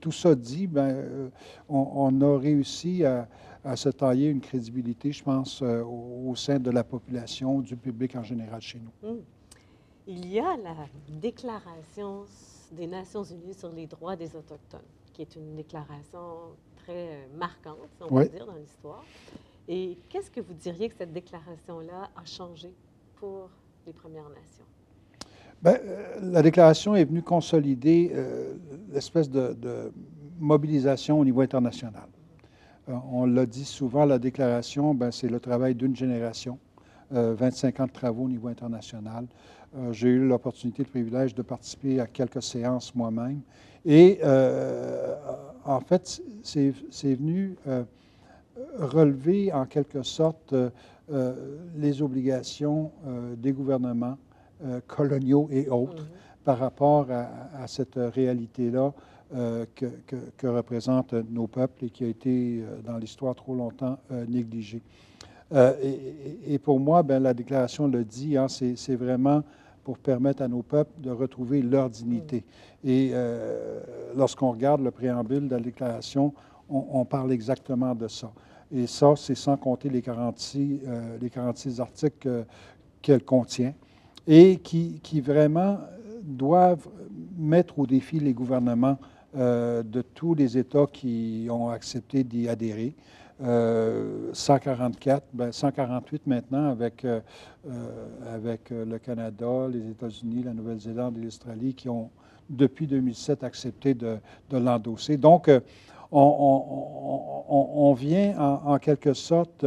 tout 0.00 0.10
ça 0.10 0.34
dit, 0.34 0.66
ben, 0.66 1.30
on, 1.68 2.20
a 2.20 2.38
réussi 2.38 3.04
à, 3.04 3.28
se 3.76 3.90
tailler 3.90 4.28
une 4.28 4.40
crédibilité, 4.40 5.12
je 5.12 5.22
pense, 5.22 5.62
au, 5.62 6.34
sein 6.34 6.58
de 6.58 6.72
la 6.72 6.82
population, 6.82 7.60
du 7.60 7.76
public 7.76 8.16
en 8.16 8.24
général 8.24 8.60
chez 8.60 8.80
nous. 8.80 9.08
Hum. 9.08 9.18
Il 10.08 10.26
y 10.32 10.40
a 10.40 10.56
la 10.56 10.74
déclaration 11.20 12.24
des 12.72 12.86
Nations 12.86 13.22
unies 13.22 13.54
sur 13.54 13.72
les 13.72 13.86
droits 13.86 14.16
des 14.16 14.34
Autochtones, 14.36 14.80
qui 15.12 15.22
est 15.22 15.36
une 15.36 15.54
déclaration 15.54 16.54
très 16.76 17.08
euh, 17.08 17.26
marquante, 17.36 17.78
si 17.96 18.02
on 18.02 18.08
peut 18.08 18.28
dire, 18.28 18.46
dans 18.46 18.54
l'histoire. 18.54 19.04
Et 19.68 19.98
qu'est-ce 20.08 20.30
que 20.30 20.40
vous 20.40 20.54
diriez 20.54 20.88
que 20.88 20.94
cette 20.96 21.12
déclaration-là 21.12 22.10
a 22.16 22.24
changé 22.24 22.72
pour 23.16 23.50
les 23.86 23.92
Premières 23.92 24.28
Nations? 24.28 24.64
Bien, 25.62 25.78
euh, 25.84 26.18
la 26.20 26.42
déclaration 26.42 26.94
est 26.94 27.04
venue 27.04 27.22
consolider 27.22 28.12
euh, 28.14 28.54
l'espèce 28.92 29.30
de, 29.30 29.92
mobilisation 30.38 31.18
au 31.18 31.24
niveau 31.24 31.40
international. 31.40 32.08
on 32.86 33.24
l'a 33.24 33.46
dit 33.46 33.64
souvent, 33.64 34.04
la 34.04 34.18
déclaration, 34.18 34.92
ben, 34.92 35.10
c'est 35.10 35.28
le 35.28 35.40
travail 35.40 35.74
d'une 35.74 35.96
génération, 35.96 36.58
25 37.10 37.80
ans 37.80 37.86
de 37.86 37.90
travaux 37.92 38.24
au 38.24 38.28
niveau 38.28 38.48
international. 38.48 39.26
Euh, 39.76 39.92
j'ai 39.92 40.08
eu 40.08 40.26
l'opportunité, 40.26 40.82
le 40.82 40.88
privilège 40.88 41.34
de 41.34 41.42
participer 41.42 42.00
à 42.00 42.06
quelques 42.06 42.42
séances 42.42 42.94
moi-même. 42.94 43.40
Et 43.84 44.18
euh, 44.24 45.14
en 45.64 45.80
fait, 45.80 46.22
c'est 46.42 47.14
venu 47.14 47.56
euh, 47.66 47.84
relever 48.78 49.52
en 49.52 49.66
quelque 49.66 50.02
sorte 50.02 50.54
les 51.76 52.02
obligations 52.02 52.90
des 53.36 53.52
gouvernements 53.52 54.18
coloniaux 54.88 55.48
et 55.52 55.68
autres 55.68 56.02
mm-hmm. 56.02 56.44
par 56.44 56.58
rapport 56.58 57.06
à, 57.10 57.68
cette 57.68 57.94
réalité-là 57.96 58.92
que, 59.32 59.86
que, 60.36 60.46
représentent 60.48 61.14
nos 61.30 61.46
peuples 61.46 61.84
et 61.84 61.90
qui 61.90 62.02
a 62.02 62.08
été 62.08 62.64
dans 62.84 62.96
l'histoire 62.96 63.36
trop 63.36 63.54
longtemps 63.54 63.98
négligée. 64.26 64.82
Et, 65.54 66.58
pour 66.58 66.80
moi, 66.80 67.04
ben, 67.04 67.22
la 67.22 67.34
déclaration 67.34 67.86
le 67.86 68.04
dit, 68.04 68.36
hein, 68.36 68.48
c'est 68.48 68.96
vraiment 68.96 69.44
pour 69.86 69.98
permettre 69.98 70.42
à 70.42 70.48
nos 70.48 70.62
peuples 70.64 71.00
de 71.00 71.12
retrouver 71.12 71.62
leur 71.62 71.88
dignité. 71.88 72.42
Et 72.82 73.10
euh, 73.12 73.78
lorsqu'on 74.16 74.50
regarde 74.50 74.80
le 74.80 74.90
préambule 74.90 75.46
de 75.46 75.54
la 75.54 75.60
déclaration, 75.60 76.34
on, 76.68 77.04
parle 77.04 77.30
exactement 77.30 77.94
de 77.94 78.08
ça. 78.08 78.32
Et 78.74 78.88
ça, 78.88 79.14
c'est 79.14 79.36
sans 79.36 79.56
compter 79.56 79.88
les 79.88 80.02
46, 80.02 80.80
euh, 80.88 81.18
les 81.20 81.30
46 81.30 81.80
articles 81.80 82.26
euh, 82.26 82.42
qu'elle 83.00 83.22
contient 83.22 83.74
et 84.26 84.56
qui, 84.56 84.98
qui, 85.04 85.20
vraiment 85.20 85.78
doivent 86.24 86.88
mettre 87.38 87.78
au 87.78 87.86
défi 87.86 88.18
les 88.18 88.32
gouvernements 88.32 88.98
de 89.36 90.02
tous 90.14 90.34
les 90.34 90.58
États 90.58 90.86
qui 90.92 91.46
ont 91.48 91.68
accepté 91.68 92.24
d'y 92.24 92.48
adhérer. 92.48 92.96
144, 93.38 95.24
ben 95.34 95.52
148 95.52 96.26
maintenant 96.26 96.70
avec, 96.70 97.04
euh, 97.04 97.20
euh, 97.68 98.56
euh, 98.72 98.84
le 98.84 98.98
Canada, 98.98 99.68
les 99.70 99.90
États-Unis, 99.90 100.42
la 100.44 100.54
Nouvelle-Zélande 100.54 101.18
et 101.18 101.20
l'Australie 101.20 101.74
qui 101.74 101.88
ont, 101.88 102.10
depuis 102.48 102.86
2007, 102.86 103.44
accepté 103.44 103.92
de, 103.94 104.18
l'endosser. 104.50 105.18
Donc, 105.18 105.50
on, 106.12 107.44
on, 107.48 107.92
vient 107.94 108.38
en, 108.38 108.78
quelque 108.78 109.12
sorte 109.12 109.66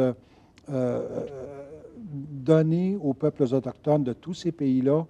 donner 2.07 2.97
aux 3.01 3.13
peuples 3.13 3.43
autochtones 3.53 4.05
de 4.05 4.13
tous 4.13 4.33
ces 4.33 4.53
pays-là 4.53 5.05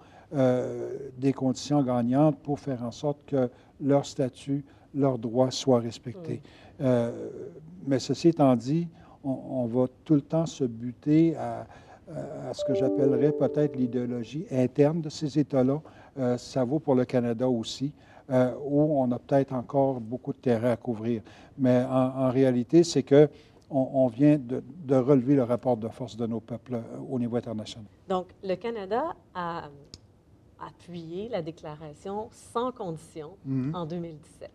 des 1.17 1.31
conditions 1.31 1.83
gagnantes 1.83 2.39
pour 2.39 2.59
faire 2.59 2.83
en 2.83 2.91
sorte 2.91 3.19
que 3.27 3.49
leur 3.79 4.05
statut, 4.05 4.65
leurs 4.95 5.19
droits 5.19 5.51
soient 5.51 5.79
respectés. 5.79 6.41
Euh, 6.81 7.29
mais 7.85 7.99
ceci 7.99 8.29
étant 8.29 8.55
dit, 8.55 8.87
on, 9.23 9.65
va 9.65 9.87
tout 10.05 10.15
le 10.15 10.21
temps 10.21 10.45
se 10.45 10.63
buter 10.63 11.35
à, 11.35 11.65
ce 12.53 12.65
que 12.65 12.73
j'appellerais 12.73 13.31
peut-être 13.31 13.75
l'idéologie 13.75 14.45
interne 14.51 15.01
de 15.01 15.09
ces 15.09 15.37
États-là. 15.37 15.81
Euh, 16.17 16.37
ça 16.37 16.63
vaut 16.63 16.79
pour 16.79 16.95
le 16.95 17.05
Canada 17.05 17.47
aussi, 17.47 17.93
euh, 18.31 18.53
où 18.65 18.99
on 18.99 19.11
a 19.11 19.19
peut-être 19.19 19.53
encore 19.53 19.99
beaucoup 19.99 20.33
de 20.33 20.39
terrain 20.39 20.71
à 20.71 20.77
couvrir. 20.77 21.21
Mais 21.57 21.83
en, 21.83 22.29
réalité, 22.31 22.83
c'est 22.83 23.03
que 23.03 23.29
on, 23.69 24.07
vient 24.07 24.39
de, 24.39 24.95
relever 24.95 25.35
le 25.35 25.43
rapport 25.43 25.77
de 25.77 25.87
force 25.89 26.17
de 26.17 26.25
nos 26.25 26.39
peuples 26.39 26.81
au 27.07 27.19
niveau 27.19 27.35
international. 27.35 27.85
Donc, 28.07 28.27
le 28.43 28.55
Canada 28.55 29.15
a 29.35 29.69
appuyé 30.59 31.29
la 31.29 31.43
déclaration 31.43 32.29
sans 32.31 32.71
condition 32.71 33.31
mm-hmm. 33.47 33.75
en 33.75 33.85
2017. 33.85 34.51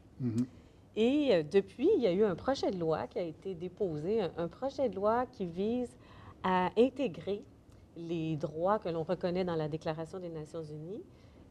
Et 0.96 1.30
euh, 1.32 1.42
depuis, 1.42 1.88
il 1.96 2.02
y 2.02 2.06
a 2.06 2.12
eu 2.12 2.24
un 2.24 2.34
projet 2.34 2.70
de 2.70 2.78
loi 2.78 3.06
qui 3.06 3.18
a 3.18 3.22
été 3.22 3.54
déposé, 3.54 4.20
un, 4.36 4.48
projet 4.48 4.88
de 4.88 4.94
loi 4.94 5.26
qui 5.26 5.46
vise 5.46 5.90
à 6.42 6.70
intégrer 6.78 7.42
les 7.96 8.36
droits 8.36 8.78
que 8.78 8.88
l'on 8.88 9.02
reconnaît 9.02 9.44
dans 9.44 9.56
la 9.56 9.68
Déclaration 9.68 10.18
des 10.18 10.28
Nations 10.28 10.62
Unies 10.62 11.02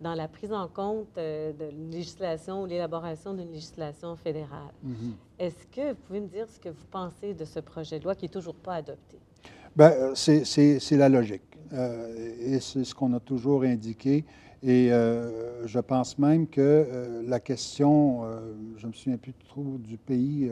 dans 0.02 0.16
la 0.16 0.28
prise 0.28 0.52
en 0.52 0.68
compte 0.68 1.18
euh, 1.18 1.54
de 1.54 1.70
législation 1.92 2.64
ou 2.64 2.66
l'élaboration 2.66 3.34
d'une 3.34 3.52
législation 3.52 4.18
fédérale. 4.18 4.74
Mm-hmm. 4.86 5.40
Est-ce 5.40 5.66
que 5.68 5.92
vous 5.92 6.00
pouvez 6.08 6.20
me 6.20 6.28
dire 6.28 6.46
ce 6.50 6.60
que 6.60 6.68
vous 6.68 6.86
pensez 6.92 7.34
de 7.34 7.46
ce 7.46 7.62
projet 7.62 8.00
de 8.00 8.04
loi 8.04 8.16
qui 8.16 8.26
n'est 8.26 8.30
toujours 8.30 8.56
pas 8.56 8.76
adopté? 8.76 9.18
Bien, 9.76 9.92
euh, 9.92 10.14
c'est 10.16 10.98
la 10.98 11.08
logique. 11.08 11.44
et 11.72 12.60
c'est 12.60 12.84
ce 12.84 12.94
qu'on 12.94 13.14
a 13.14 13.20
toujours 13.20 13.64
indiqué. 13.64 14.26
Et 14.66 14.90
je 15.66 15.80
pense 15.80 16.18
même 16.18 16.48
que 16.48 17.22
la 17.28 17.40
question, 17.42 18.22
je 18.78 18.84
ne 18.86 18.92
me 18.92 18.94
souviens 18.94 19.18
plus 19.18 19.34
trop 19.34 19.78
du 19.78 19.98
pays 19.98 20.50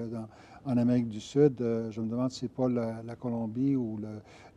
en 0.66 0.76
Amérique 0.76 1.08
du 1.08 1.22
Sud, 1.22 1.54
je 1.60 2.02
me 2.02 2.10
demande 2.10 2.32
si 2.32 2.40
ce 2.40 2.46
n'est 2.46 2.50
pas 2.50 2.68
la, 2.68 3.16
Colombie 3.16 3.78
ou 3.78 4.00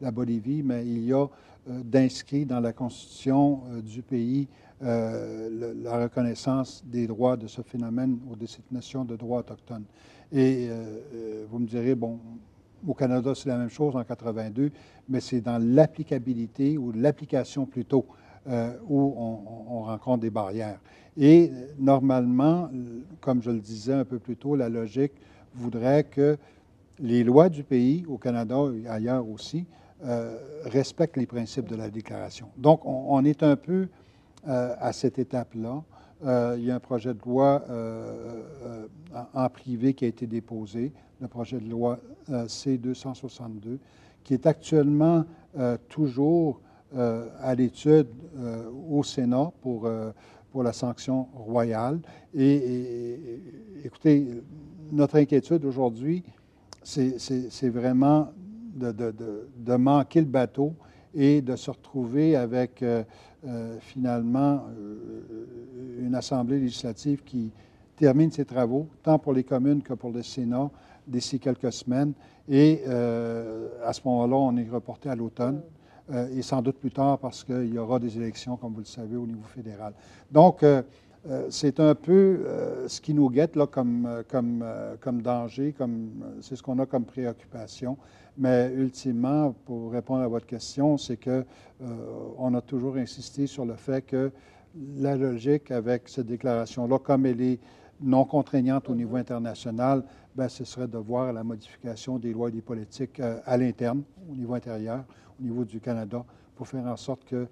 la 0.00 0.10
Bolivie, 0.10 0.64
mais 0.64 0.84
il 0.84 1.04
y 1.04 1.12
a 1.12 1.26
d'inscrit 1.68 2.44
dans 2.44 2.58
la 2.58 2.72
constitution 2.72 3.60
du 3.84 4.02
pays 4.02 4.48
la 4.80 6.02
reconnaissance 6.02 6.82
des 6.84 7.06
droits 7.06 7.36
de 7.36 7.46
ce 7.46 7.62
phénomène 7.62 8.18
ou 8.28 8.34
de 8.34 8.46
cette 8.46 8.72
notion 8.72 9.04
de 9.04 9.14
droits 9.14 9.38
autochtones. 9.38 9.84
Et 10.32 10.68
vous 11.48 11.60
me 11.60 11.66
direz, 11.66 11.94
bon, 11.94 12.18
au 12.86 12.94
Canada, 12.94 13.32
c'est 13.34 13.48
la 13.48 13.56
même 13.56 13.70
chose 13.70 13.94
en 13.96 14.04
82, 14.04 14.70
mais 15.08 15.20
c'est 15.20 15.40
dans 15.40 15.62
l'applicabilité 15.62 16.76
ou 16.76 16.92
l'application 16.92 17.66
plutôt 17.66 18.04
euh, 18.08 18.23
où 18.88 19.14
on, 19.16 19.82
rencontre 19.82 20.20
des 20.20 20.30
barrières. 20.30 20.78
Et 21.16 21.50
normalement, 21.78 22.70
comme 23.20 23.42
je 23.42 23.50
le 23.50 23.60
disais 23.60 23.92
un 23.92 24.04
peu 24.04 24.18
plus 24.18 24.36
tôt, 24.36 24.56
la 24.56 24.68
logique 24.68 25.12
voudrait 25.54 26.04
que 26.04 26.36
les 26.98 27.24
lois 27.24 27.48
du 27.48 27.64
pays, 27.64 28.04
au 28.08 28.18
Canada 28.18 28.56
et 28.74 28.88
ailleurs 28.88 29.28
aussi, 29.28 29.66
euh, 30.04 30.36
respectent 30.64 31.16
les 31.16 31.26
principes 31.26 31.68
de 31.68 31.76
la 31.76 31.90
déclaration. 31.90 32.48
Donc, 32.56 32.80
on, 32.84 33.24
est 33.24 33.42
un 33.42 33.56
peu 33.56 33.88
euh, 34.46 34.74
à 34.78 34.92
cette 34.92 35.18
étape-là. 35.18 35.82
il 36.56 36.64
y 36.64 36.70
a 36.70 36.74
un 36.74 36.80
projet 36.80 37.14
de 37.14 37.20
loi 37.24 37.64
en 39.34 39.48
privé 39.48 39.94
qui 39.94 40.04
a 40.04 40.08
été 40.08 40.26
déposé 40.26 40.92
le 41.20 41.28
projet 41.28 41.58
de 41.58 41.68
loi 41.68 41.98
euh, 42.30 42.46
C-262, 42.48 43.78
qui 44.22 44.34
est 44.34 44.46
actuellement 44.46 45.24
euh, 45.58 45.76
toujours 45.88 46.60
euh, 46.96 47.28
à 47.40 47.54
l'étude 47.54 48.08
au 48.90 49.02
Sénat 49.02 49.52
pour, 49.62 49.88
pour 50.50 50.62
la 50.62 50.72
sanction 50.72 51.28
royale. 51.34 52.00
Et, 52.34 53.40
écoutez, 53.84 54.42
notre 54.90 55.16
inquiétude 55.16 55.64
aujourd'hui, 55.64 56.24
c'est 56.82 57.68
vraiment 57.68 58.28
de, 58.74 58.90
de, 58.92 59.76
manquer 59.76 60.20
le 60.20 60.26
bateau 60.26 60.74
et 61.14 61.40
de 61.40 61.54
se 61.54 61.70
retrouver 61.70 62.34
avec 62.34 62.84
finalement 63.78 64.64
une 66.00 66.14
Assemblée 66.16 66.58
législative 66.58 67.22
qui 67.22 67.52
termine 67.96 68.30
ses 68.30 68.44
travaux, 68.44 68.88
tant 69.02 69.18
pour 69.18 69.32
les 69.32 69.44
communes 69.44 69.82
que 69.82 69.94
pour 69.94 70.10
le 70.10 70.22
Sénat, 70.22 70.70
d'ici 71.06 71.38
quelques 71.38 71.72
semaines. 71.72 72.12
Et 72.48 72.82
euh, 72.86 73.68
à 73.84 73.92
ce 73.92 74.00
moment-là, 74.04 74.36
on 74.36 74.56
est 74.56 74.68
reporté 74.68 75.08
à 75.08 75.14
l'automne. 75.14 75.62
Euh, 76.12 76.28
et 76.36 76.42
sans 76.42 76.60
doute 76.60 76.76
plus 76.76 76.90
tard 76.90 77.18
parce 77.18 77.44
qu'il 77.44 77.72
y 77.72 77.78
aura 77.78 77.98
des 77.98 78.16
élections, 78.18 78.56
comme 78.56 78.74
vous 78.74 78.80
le 78.80 78.84
savez, 78.84 79.16
au 79.16 79.26
niveau 79.26 79.46
fédéral. 79.54 79.94
Donc, 80.30 80.62
euh, 80.62 80.82
c'est 81.48 81.80
un 81.80 81.94
peu 81.94 82.44
ce 82.86 83.00
qui 83.00 83.14
nous 83.14 83.30
guette 83.30 83.56
là, 83.56 83.66
comme, 83.66 84.22
comme, 84.28 84.62
comme 85.00 85.22
danger, 85.22 85.72
comme, 85.72 86.10
c'est 86.42 86.54
ce 86.54 86.62
qu'on 86.62 86.78
a 86.80 86.84
comme 86.84 87.06
préoccupation. 87.06 87.96
Mais 88.36 88.70
ultimement, 88.76 89.54
pour 89.64 89.92
répondre 89.92 90.22
à 90.22 90.28
votre 90.28 90.44
question, 90.44 90.98
c'est 90.98 91.16
que 91.16 91.46
on 92.36 92.52
a 92.52 92.60
toujours 92.60 92.96
insisté 92.96 93.46
sur 93.46 93.64
le 93.64 93.72
fait 93.72 94.02
que 94.02 94.32
la 94.98 95.16
logique 95.16 95.70
avec 95.70 96.10
cette 96.10 96.26
déclaration-là, 96.26 96.98
comme 96.98 97.24
elle 97.24 97.40
est 97.40 97.58
non 98.02 98.26
contraignante 98.26 98.90
au 98.90 98.94
niveau 98.94 99.16
international, 99.16 100.04
ben, 100.34 100.48
ce 100.48 100.64
serait 100.64 100.88
de 100.88 100.98
voir 100.98 101.32
la 101.32 101.44
modification 101.44 102.18
des 102.18 102.32
lois 102.32 102.48
et 102.48 102.52
des 102.52 102.62
politiques 102.62 103.20
euh, 103.20 103.40
à 103.44 103.56
l'interne, 103.56 104.02
au 104.28 104.34
niveau 104.34 104.54
intérieur, 104.54 105.04
au 105.38 105.42
niveau 105.42 105.64
du 105.64 105.80
Canada, 105.80 106.24
pour 106.56 106.66
faire 106.66 106.84
en 106.86 106.96
sorte 106.96 107.24
que 107.24 107.46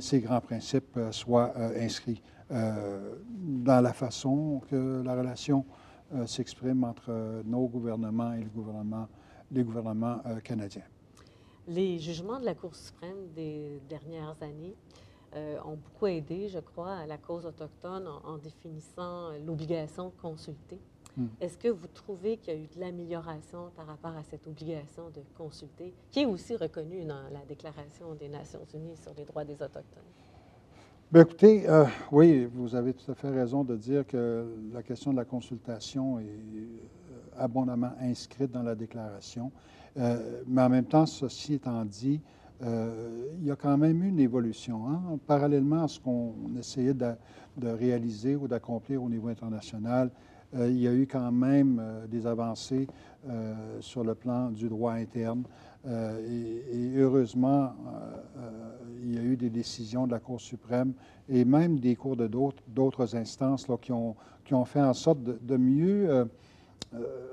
ces 0.00 0.20
grands 0.20 0.40
principes 0.40 0.96
euh, 0.96 1.12
soient 1.12 1.52
euh, 1.56 1.84
inscrits 1.84 2.22
dans 2.48 3.82
la 3.82 3.92
façon 3.92 4.60
que 4.70 5.02
la 5.04 5.16
relation 5.16 5.64
s'exprime 6.26 6.84
entre 6.84 7.42
nos 7.44 7.66
gouvernements 7.66 8.34
et 8.34 8.44
le 8.44 8.48
gouvernement, 8.50 9.08
les 9.50 9.64
gouvernements 9.64 10.20
canadiens. 10.44 10.84
Les 11.66 11.98
jugements 11.98 12.38
de 12.38 12.44
la 12.44 12.54
Cour 12.54 12.76
suprême 12.76 13.32
des 13.34 13.82
dernières 13.88 14.36
années 14.40 14.76
ont 15.64 15.74
beaucoup 15.74 16.06
aidé, 16.06 16.48
je 16.48 16.60
crois, 16.60 16.92
à 16.98 17.06
la 17.06 17.18
cause 17.18 17.46
autochtone 17.46 18.06
en 18.22 18.38
définissant 18.38 19.32
l'obligation 19.44 20.10
de 20.10 20.14
consulter 20.22 20.78
Hmm. 21.16 21.28
Est-ce 21.40 21.56
que 21.56 21.68
vous 21.68 21.86
trouvez 21.86 22.36
qu'il 22.36 22.52
y 22.52 22.56
a 22.56 22.60
eu 22.60 22.66
de 22.66 22.78
l'amélioration 22.78 23.70
par 23.74 23.86
rapport 23.86 24.14
à 24.14 24.22
cette 24.22 24.46
obligation 24.46 25.08
de 25.10 25.22
consulter, 25.36 25.94
qui 26.10 26.20
est 26.20 26.26
aussi 26.26 26.56
reconnue 26.56 27.04
dans 27.04 27.22
la 27.32 27.40
Déclaration 27.48 28.14
des 28.14 28.28
Nations 28.28 28.66
unies 28.74 28.96
sur 28.96 29.14
les 29.16 29.24
droits 29.24 29.44
des 29.44 29.54
Autochtones? 29.54 30.02
Bien, 31.10 31.22
écoutez, 31.22 31.68
euh, 31.68 31.84
oui, 32.12 32.46
vous 32.52 32.74
avez 32.74 32.92
tout 32.92 33.10
à 33.10 33.14
fait 33.14 33.30
raison 33.30 33.64
de 33.64 33.76
dire 33.76 34.06
que 34.06 34.44
la 34.74 34.82
question 34.82 35.12
de 35.12 35.16
la 35.16 35.24
consultation 35.24 36.18
est 36.18 36.24
euh, 36.24 37.38
abondamment 37.38 37.92
inscrite 38.00 38.50
dans 38.50 38.64
la 38.64 38.74
déclaration. 38.74 39.52
Euh, 39.96 40.42
mais 40.46 40.62
en 40.62 40.68
même 40.68 40.84
temps, 40.84 41.06
ceci 41.06 41.54
étant 41.54 41.84
dit, 41.84 42.20
il 42.60 43.44
y 43.44 43.50
a 43.50 43.56
quand 43.56 43.76
même 43.76 44.02
eu 44.02 44.08
une 44.08 44.18
évolution. 44.18 44.88
Hein. 44.88 45.18
Parallèlement 45.26 45.84
à 45.84 45.88
ce 45.88 46.00
qu'on 46.00 46.34
essayait 46.58 46.94
de, 46.94 47.12
de 47.56 47.68
réaliser 47.68 48.34
ou 48.34 48.48
d'accomplir 48.48 49.02
au 49.02 49.08
niveau 49.08 49.28
international, 49.28 50.10
il 50.54 50.78
y 50.78 50.88
a 50.88 50.92
eu 50.92 51.06
quand 51.06 51.32
même 51.32 51.80
euh, 51.80 52.06
des 52.06 52.26
avancées 52.26 52.86
euh, 53.28 53.54
sur 53.80 54.04
le 54.04 54.14
plan 54.14 54.50
du 54.50 54.68
droit 54.68 54.92
interne. 54.92 55.44
Et, 55.88 56.94
heureusement, 56.96 57.72
il 59.04 59.14
y 59.14 59.18
a 59.18 59.22
eu 59.22 59.36
des 59.36 59.50
décisions 59.50 60.08
de 60.08 60.10
la 60.10 60.18
Cour 60.18 60.40
suprême 60.40 60.94
et 61.28 61.44
même 61.44 61.78
des 61.78 61.94
cours 61.94 62.16
de 62.16 62.26
d'autres 62.26 63.14
instances 63.14 63.68
là, 63.68 63.76
qui, 63.80 63.92
ont, 63.92 64.16
qui 64.44 64.52
ont 64.54 64.64
fait 64.64 64.80
en 64.80 64.94
sorte 64.94 65.20
de, 65.22 65.56
mieux 65.56 66.28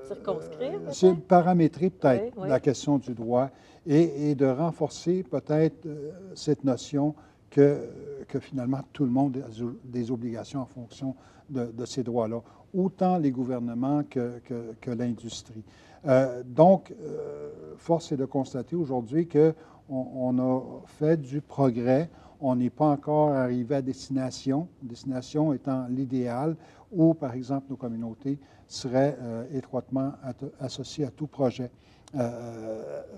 circonscrire, 0.06 0.78
paramétrer 1.26 1.90
peut-être 1.90 2.46
la 2.46 2.60
question 2.60 2.98
du 2.98 3.12
droit 3.12 3.50
et, 3.88 4.30
et 4.30 4.34
de 4.36 4.46
renforcer 4.46 5.24
peut-être 5.24 5.88
cette 6.36 6.62
notion 6.62 7.16
que, 7.54 8.40
finalement 8.40 8.80
tout 8.92 9.04
le 9.04 9.10
monde 9.10 9.36
a 9.36 9.64
des 9.84 10.10
obligations 10.10 10.60
en 10.60 10.66
fonction 10.66 11.14
de, 11.48 11.84
ces 11.84 12.02
droits-là 12.02 12.40
autant 12.74 13.18
les 13.18 13.30
gouvernements 13.30 14.02
que, 14.02 14.40
que, 14.80 14.90
l'industrie. 14.90 15.62
Euh, 16.06 16.42
donc, 16.44 16.92
euh, 17.00 17.50
force 17.76 18.10
est 18.10 18.16
de 18.16 18.24
constater 18.24 18.74
aujourd'hui 18.74 19.28
qu'on 19.28 19.54
on 19.88 20.38
a 20.38 20.60
fait 20.86 21.16
du 21.16 21.40
progrès. 21.40 22.10
On 22.40 22.56
n'est 22.56 22.70
pas 22.70 22.86
encore 22.86 23.30
arrivé 23.30 23.76
à 23.76 23.82
destination, 23.82 24.66
destination 24.82 25.52
étant 25.52 25.86
l'idéal 25.88 26.56
où, 26.90 27.14
par 27.14 27.34
exemple, 27.34 27.66
nos 27.70 27.76
communautés 27.76 28.38
seraient 28.66 29.16
euh, 29.22 29.44
étroitement 29.54 30.12
associées 30.58 31.04
à 31.04 31.10
tout 31.10 31.28
projet, 31.28 31.70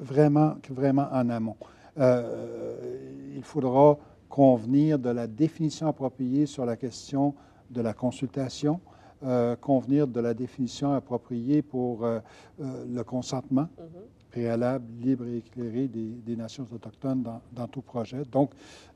vraiment, 0.00 0.56
vraiment 0.70 1.08
en 1.12 1.28
amont. 1.30 1.56
il 1.96 3.42
faudra 3.42 3.98
convenir 4.28 4.98
de 4.98 5.10
la 5.10 5.26
définition 5.26 5.88
appropriée 5.88 6.46
sur 6.46 6.64
la 6.64 6.76
question 6.76 7.34
de 7.70 7.80
la 7.80 7.92
consultation, 7.92 8.80
euh, 9.24 9.56
convenir 9.56 10.06
de 10.06 10.20
la 10.20 10.34
définition 10.34 10.92
appropriée 10.92 11.62
pour 11.62 12.04
euh, 12.04 12.20
euh, 12.60 12.84
le 12.86 13.02
consentement 13.02 13.62
mm-hmm. 13.62 14.30
préalable, 14.30 14.84
libre 15.00 15.26
et 15.26 15.38
éclairé 15.38 15.88
des, 15.88 16.36
nations 16.36 16.66
autochtones 16.72 17.24
dans, 17.52 17.66
tout 17.66 17.80
projet. 17.80 18.22
Donc, 18.30 18.50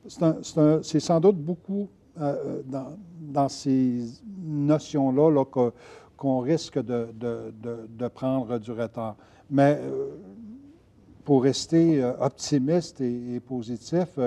c'est 0.07 0.99
sans 0.99 1.19
doute 1.19 1.37
beaucoup 1.37 1.89
dans, 2.15 3.49
ces 3.49 4.03
notions-là 4.43 5.43
qu'on 6.17 6.39
risque 6.39 6.77
de, 6.77 7.07
de, 7.17 8.07
prendre 8.09 8.59
du 8.59 8.71
retard. 8.71 9.15
Mais 9.49 9.79
pour 11.23 11.43
rester 11.43 12.03
optimiste 12.19 13.01
et, 13.01 13.39
positif, 13.39 14.19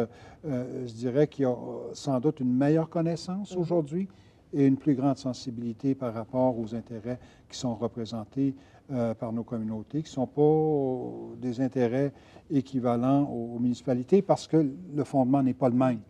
je 0.44 0.92
dirais 0.92 1.26
qu'il 1.26 1.42
y 1.42 1.46
a 1.46 1.56
sans 1.92 2.20
doute 2.20 2.40
une 2.40 2.54
meilleure 2.54 2.88
connaissance 2.88 3.54
mm-hmm. 3.54 3.60
aujourd'hui 3.60 4.08
et 4.54 4.66
une 4.66 4.76
plus 4.76 4.94
grande 4.94 5.18
sensibilité 5.18 5.94
par 5.94 6.14
rapport 6.14 6.58
aux 6.58 6.74
intérêts 6.74 7.18
qui 7.48 7.58
sont 7.58 7.74
représentés 7.74 8.54
euh, 8.92 9.14
par 9.14 9.32
nos 9.32 9.44
communautés, 9.44 10.02
qui 10.02 10.10
ne 10.10 10.14
sont 10.14 10.26
pas 10.26 11.36
des 11.40 11.60
intérêts 11.60 12.12
équivalents 12.50 13.24
aux, 13.24 13.58
municipalités 13.58 14.22
parce 14.22 14.46
que 14.46 14.70
le 14.94 15.04
fondement 15.04 15.42
n'est 15.42 15.54
pas 15.54 15.70
le 15.70 15.74
même, 15.74 16.00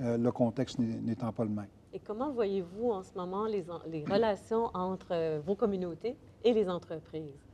euh, 0.00 0.16
le 0.16 0.32
contexte 0.32 0.78
n'étant 0.78 1.30
pas 1.32 1.44
le 1.44 1.50
même. 1.50 1.68
Et 1.92 2.00
comment 2.00 2.32
voyez-vous 2.32 2.90
en 2.90 3.02
ce 3.02 3.14
moment 3.14 3.44
les, 3.44 3.64
les 3.88 4.04
relations 4.04 4.70
entre 4.74 5.08
euh, 5.12 5.40
vos 5.44 5.54
communautés 5.54 6.16
et 6.42 6.52
les 6.52 6.68
entreprises? 6.68 7.45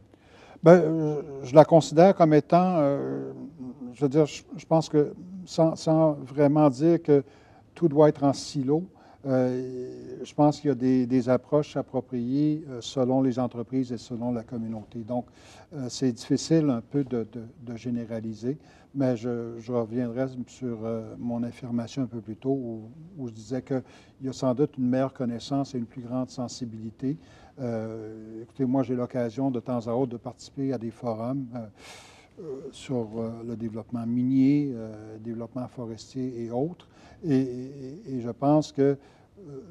Bien, 0.62 0.80
je 1.42 1.54
la 1.56 1.64
considère 1.64 2.14
comme 2.14 2.34
étant, 2.34 2.76
je 3.92 4.00
veux 4.00 4.08
dire, 4.08 4.26
je, 4.26 4.66
pense 4.66 4.88
que 4.88 5.12
sans, 5.44 5.74
sans, 5.74 6.12
vraiment 6.12 6.70
dire 6.70 7.02
que 7.02 7.24
tout 7.74 7.88
doit 7.88 8.08
être 8.08 8.22
en 8.22 8.32
silo, 8.32 8.84
je 9.24 10.34
pense 10.34 10.60
qu'il 10.60 10.68
y 10.68 10.70
a 10.70 11.06
des, 11.06 11.28
approches 11.28 11.76
appropriées 11.76 12.64
selon 12.80 13.22
les 13.22 13.40
entreprises 13.40 13.90
et 13.92 13.98
selon 13.98 14.30
la 14.30 14.44
communauté. 14.44 15.00
Donc, 15.00 15.26
c'est 15.88 16.12
difficile 16.12 16.70
un 16.70 16.80
peu 16.80 17.02
de, 17.02 17.26
généraliser, 17.74 18.56
mais 18.94 19.16
je, 19.16 19.72
reviendrai 19.72 20.26
sur 20.46 20.78
mon 21.18 21.42
affirmation 21.42 22.02
un 22.02 22.06
peu 22.06 22.20
plus 22.20 22.36
tôt 22.36 22.50
où, 22.50 22.82
où 23.18 23.26
je 23.26 23.32
disais 23.32 23.62
qu'il 23.62 23.82
y 24.22 24.28
a 24.28 24.32
sans 24.32 24.54
doute 24.54 24.76
une 24.78 24.88
meilleure 24.88 25.12
connaissance 25.12 25.74
et 25.74 25.78
une 25.78 25.86
plus 25.86 26.02
grande 26.02 26.30
sensibilité. 26.30 27.16
Écoutez, 27.58 28.64
moi, 28.64 28.82
j'ai 28.82 28.94
l'occasion 28.94 29.50
de 29.50 29.60
temps 29.60 29.86
à 29.86 29.92
autre 29.92 30.12
de 30.12 30.16
participer 30.16 30.72
à 30.72 30.78
des 30.78 30.90
forums. 30.90 31.46
Euh, 32.40 32.70
sur 32.70 33.08
euh, 33.18 33.30
le 33.46 33.56
développement 33.56 34.06
minier, 34.06 34.72
euh, 34.74 35.18
développement 35.18 35.68
forestier 35.68 36.42
et 36.42 36.50
autres. 36.50 36.88
Et, 37.22 38.20
je 38.20 38.30
pense 38.30 38.72
que 38.72 38.96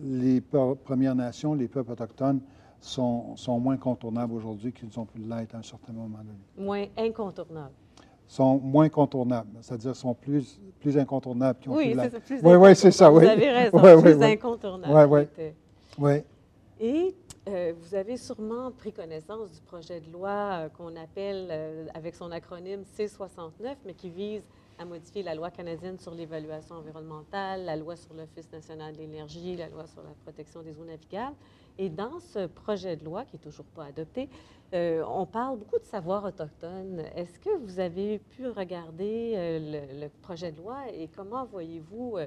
les 0.04 0.42
Premières 0.42 1.16
Nations, 1.16 1.56
les 1.56 1.68
peuples 1.68 1.92
autochtones, 1.92 2.40
sont, 2.80 3.36
sont 3.36 3.60
moins 3.60 3.78
contournables 3.78 4.34
aujourd'hui 4.34 4.72
qu'ils 4.72 4.98
ont 5.00 5.06
pu 5.06 5.18
l'être 5.20 5.56
à 5.56 5.58
un 5.58 5.64
certain 5.64 5.92
moment 5.92 6.20
donné. 6.20 6.40
Moins 6.56 6.86
incontournables 6.98 7.74
sont 8.28 8.60
moins 8.60 8.88
contournables, 8.90 9.50
c'est-à-dire 9.60 9.96
sont 9.96 10.14
plus, 10.14 10.62
plus 10.80 10.98
incontournables 10.98 11.60
ont 11.68 11.76
oui, 11.76 11.94
c'est 12.00 12.38
ça. 12.38 12.48
Oui, 12.48 12.56
oui, 12.56 12.76
c'est 12.76 12.92
ça. 12.92 13.12
Oui. 13.12 13.26
Vous 13.26 13.30
avez 13.30 13.52
raison, 13.52 13.80
plus 14.02 14.14
oui, 14.14 14.24
incontournables. 14.24 15.10
Oui, 15.12 15.22
oui. 15.38 15.54
oui. 15.98 16.24
Et 16.80 17.16
euh, 17.48 17.74
vous 17.76 17.96
avez 17.96 18.18
sûrement 18.18 18.72
pris 18.72 18.94
connaissance 18.94 19.50
du 19.50 19.62
projet 19.62 20.00
de 20.00 20.12
loi 20.12 20.30
euh, 20.30 20.70
qu'on 20.70 20.96
appelle, 20.96 21.48
euh, 21.50 21.88
avec 21.96 22.14
son 22.14 22.30
acronyme 22.32 22.84
C69, 22.96 23.78
mais 23.84 23.96
qui 23.96 24.12
vise 24.12 24.44
à 24.78 24.86
modifier 24.86 25.24
la 25.24 25.34
loi 25.34 25.50
canadienne 25.50 25.98
sur 25.98 26.14
l'évaluation 26.14 26.76
environnementale, 26.76 27.66
la 27.66 27.76
loi 27.76 27.96
sur 27.96 28.14
l'Office 28.14 28.52
national 28.52 28.94
de 28.94 29.00
l'énergie, 29.00 29.56
la 29.56 29.70
loi 29.70 29.88
sur 29.88 30.04
la 30.04 30.12
protection 30.24 30.62
des 30.62 30.80
eaux 30.80 30.86
navigables. 30.86 31.36
Et 31.80 31.90
dans 31.90 32.20
ce 32.20 32.46
projet 32.46 32.96
de 32.96 33.06
loi, 33.06 33.26
qui 33.26 33.38
n'est 33.38 33.42
toujours 33.42 33.66
pas 33.66 33.86
adopté, 33.86 34.30
on 34.74 35.26
parle 35.26 35.58
beaucoup 35.58 35.80
de 35.80 35.86
savoir 35.86 36.24
autochtone. 36.24 37.04
Est-ce 37.16 37.40
que 37.40 37.58
vous 37.58 37.80
avez 37.80 38.20
pu 38.20 38.48
regarder 38.48 39.60
le, 39.60 40.08
projet 40.22 40.52
de 40.52 40.58
loi 40.58 40.78
et 40.94 41.08
comment 41.08 41.46
voyez-vous 41.46 42.18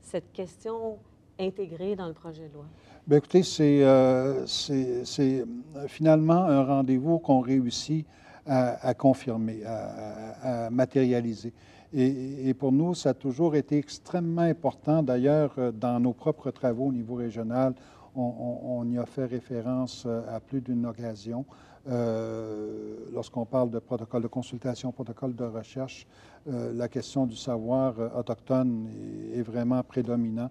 cette 0.00 0.32
question 0.32 0.98
intégrée 1.38 1.96
dans 1.96 2.08
le 2.08 2.14
projet 2.14 2.48
de 2.48 2.54
loi? 2.54 2.64
Bien, 3.06 3.18
écoutez, 3.18 3.42
euh, 3.60 4.46
c'est 4.46 5.44
finalement 5.88 6.44
un 6.44 6.64
rendez-vous 6.64 7.18
qu'on 7.18 7.40
réussit 7.40 8.06
à, 8.46 8.94
confirmer, 8.94 9.62
à, 9.64 10.70
matérialiser. 10.70 11.52
Et, 11.94 12.54
pour 12.54 12.72
nous, 12.72 12.94
ça 12.94 13.10
a 13.10 13.14
toujours 13.14 13.54
été 13.54 13.76
extrêmement 13.76 14.42
important. 14.42 15.02
D'ailleurs, 15.02 15.52
euh, 15.58 15.72
dans 15.72 16.00
nos 16.00 16.12
propres 16.14 16.50
travaux 16.50 16.86
au 16.86 16.92
niveau 16.92 17.16
régional, 17.16 17.74
on, 18.14 18.86
y 18.90 18.98
a 18.98 19.06
fait 19.06 19.26
référence 19.26 20.04
euh, 20.06 20.22
à 20.34 20.40
plus 20.40 20.60
d'une 20.60 20.86
occasion. 20.86 21.44
Lorsqu'on 23.22 23.44
parle 23.44 23.70
de 23.70 23.78
protocole 23.78 24.22
de 24.22 24.26
consultation, 24.26 24.90
protocole 24.90 25.36
de 25.36 25.44
recherche, 25.44 26.08
la 26.44 26.88
question 26.88 27.24
du 27.24 27.36
savoir 27.36 27.94
autochtone 28.16 28.88
est, 29.32 29.42
vraiment 29.42 29.80
prédominant, 29.84 30.50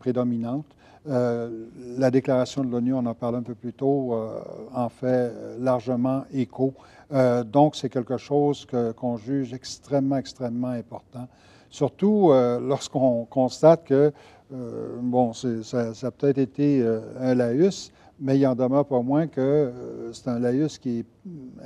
prédominante. 0.00 0.66
Euh, 1.08 1.66
la 1.96 2.10
déclaration 2.10 2.64
de 2.64 2.68
l'ONU, 2.68 2.94
on 2.94 3.06
en 3.06 3.14
parlait 3.14 3.38
un 3.38 3.44
peu 3.44 3.54
plus 3.54 3.72
tôt, 3.72 4.12
euh, 4.12 4.40
en 4.74 4.88
fait 4.88 5.32
largement 5.60 6.24
écho. 6.32 6.74
Euh, 7.12 7.44
donc, 7.44 7.76
c'est 7.76 7.88
quelque 7.88 8.16
chose 8.16 8.66
qu'on 8.96 9.16
juge 9.16 9.54
extrêmement, 9.54 10.16
extrêmement 10.16 10.70
important. 10.70 11.28
Surtout 11.68 12.32
lorsqu'on 12.60 13.24
constate 13.26 13.84
que, 13.84 14.12
bon, 14.50 15.32
ça, 15.32 15.92
a 16.02 16.10
peut-être 16.10 16.38
été 16.38 16.84
un 17.20 17.36
laïus, 17.36 17.92
mais 18.20 18.38
il 18.38 18.46
en 18.46 18.54
demeure 18.54 18.86
pas 18.86 19.00
moins 19.00 19.26
que 19.26 19.72
c'est 20.12 20.28
un 20.28 20.38
laïus 20.38 20.78
qui 20.78 20.98
est 21.00 21.06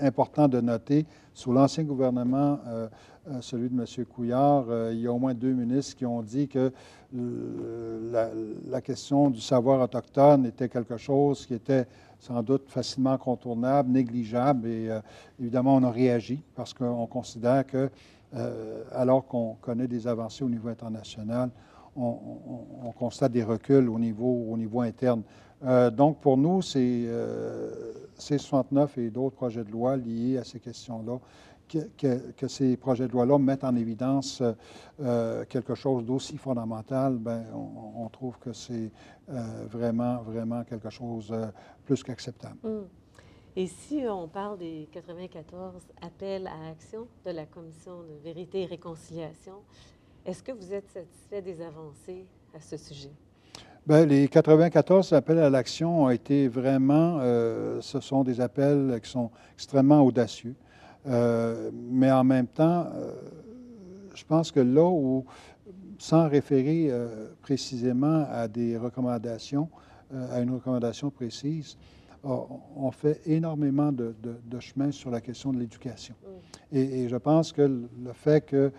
important 0.01 0.49
de 0.49 0.61
noter. 0.61 1.05
Sous 1.33 1.53
l'ancien 1.53 1.83
gouvernement, 1.83 2.61
celui 3.41 3.69
de 3.69 3.75
M. 3.75 4.05
Couillard, 4.07 4.67
il 4.93 5.01
y 5.01 5.07
a 5.09 5.13
au 5.13 5.19
moins 5.19 5.35
deux 5.35 5.53
ministres 5.53 5.97
qui 5.97 6.07
ont 6.07 6.23
dit 6.23 6.47
que 6.47 6.73
la, 7.13 8.81
question 8.81 9.31
du 9.31 9.41
savoir 9.41 9.81
autochtone 9.81 10.47
était 10.47 10.69
quelque 10.69 10.97
chose 10.97 11.47
qui 11.47 11.55
était 11.55 11.87
sans 12.19 12.43
doute 12.43 12.69
facilement 12.69 13.19
contournable, 13.19 13.91
négligeable, 13.91 14.67
et 14.67 14.89
euh, 14.89 15.01
évidemment, 15.39 15.77
on 15.77 15.83
a 15.83 15.91
réagi 15.91 16.43
parce 16.55 16.73
qu'on 16.73 17.07
considère 17.07 17.67
que, 17.67 17.91
euh, 18.35 18.83
alors 18.93 19.27
qu'on 19.27 19.57
connaît 19.61 19.87
des 19.87 20.07
avancées 20.07 20.43
au 20.43 20.49
niveau 20.49 20.69
international, 20.69 21.51
on, 21.97 22.93
constate 22.99 23.31
des 23.31 23.45
reculs 23.45 23.89
au 23.89 23.99
niveau, 24.01 24.47
au 24.51 24.57
niveau 24.57 24.81
interne. 24.81 25.23
Euh, 25.65 25.91
donc, 25.91 26.21
pour 26.21 26.37
nous, 26.37 26.63
c'est 26.63 27.09
C69 28.19 28.99
et 28.99 29.11
d'autres 29.11 29.37
projets 29.37 29.65
de 29.65 29.71
loi 29.71 29.97
liés 29.97 30.39
à 30.39 30.45
ces 30.45 30.61
questions-là 30.61 31.19
que, 31.69 32.49
ces 32.49 32.77
projets 32.77 33.07
de 33.07 33.13
loi-là 33.13 33.39
mettent 33.39 33.65
en 33.65 33.75
évidence 33.77 34.43
euh, 35.01 35.45
quelque 35.47 35.75
chose 35.75 36.05
d'aussi 36.05 36.37
fondamental, 36.37 37.17
ben, 37.19 37.45
on, 37.55 38.09
trouve 38.09 38.39
que 38.39 38.53
c'est 38.53 38.91
euh, 39.31 39.67
vraiment, 39.69 40.23
vraiment 40.23 40.63
quelque 40.65 40.91
chose 40.91 41.31
euh, 41.33 41.47
plus 41.85 42.03
qu'acceptable. 42.03 42.59
Hum. 42.65 42.87
Et 43.57 43.69
si 43.69 44.05
on 44.09 44.27
parle 44.27 44.59
des 44.59 44.89
94 44.93 45.83
appels 46.03 46.49
à 46.49 46.71
action 46.71 47.07
de 47.25 47.31
la 47.31 47.47
Commission 47.47 48.03
de 48.03 48.15
vérité 48.25 48.63
et 48.63 48.67
réconciliation, 48.67 49.63
est-ce 50.27 50.43
que 50.43 50.51
vous 50.51 50.75
êtes 50.75 50.89
satisfait 50.89 51.41
des 51.41 51.61
avancées 51.61 52.27
à 52.53 52.61
ce 52.61 52.77
sujet? 52.77 53.13
Bien, 53.87 54.07
les 54.07 54.29
94 54.29 55.13
appels 55.13 55.39
à 55.39 55.51
l'action 55.51 56.05
ont 56.05 56.11
été 56.11 56.49
vraiment, 56.49 57.21
ce 57.81 58.01
sont 58.01 58.25
des 58.25 58.41
appels 58.41 58.99
qui 59.03 59.11
sont 59.11 59.31
extrêmement 59.55 60.01
audacieux. 60.01 60.55
Euh, 61.07 61.71
mais 61.73 62.11
en 62.11 62.25
même 62.25 62.47
temps, 62.47 62.87
euh, 62.95 63.13
je 64.15 64.25
pense 64.25 64.51
que 64.51 64.61
là 64.61 64.85
où, 64.85 65.25
sans 65.99 66.29
référer 66.29 66.89
euh, 66.89 67.29
précisément 67.43 68.27
à 68.31 68.49
des 68.49 68.77
recommandations, 68.77 69.69
à 70.31 70.41
une 70.41 70.51
recommandation 70.55 71.11
précise, 71.11 71.77
on 72.23 72.91
fait 72.91 73.21
énormément 73.27 73.91
de, 73.91 74.15
chemin 74.61 74.93
sur 74.93 75.11
la 75.11 75.21
question 75.21 75.53
de 75.53 75.59
l'éducation. 75.59 76.15
Mm. 76.73 76.77
Et, 76.77 77.09
je 77.09 77.17
pense 77.17 77.53
que 77.53 77.63
le 77.63 78.13
fait 78.13 78.47
que 78.47 78.71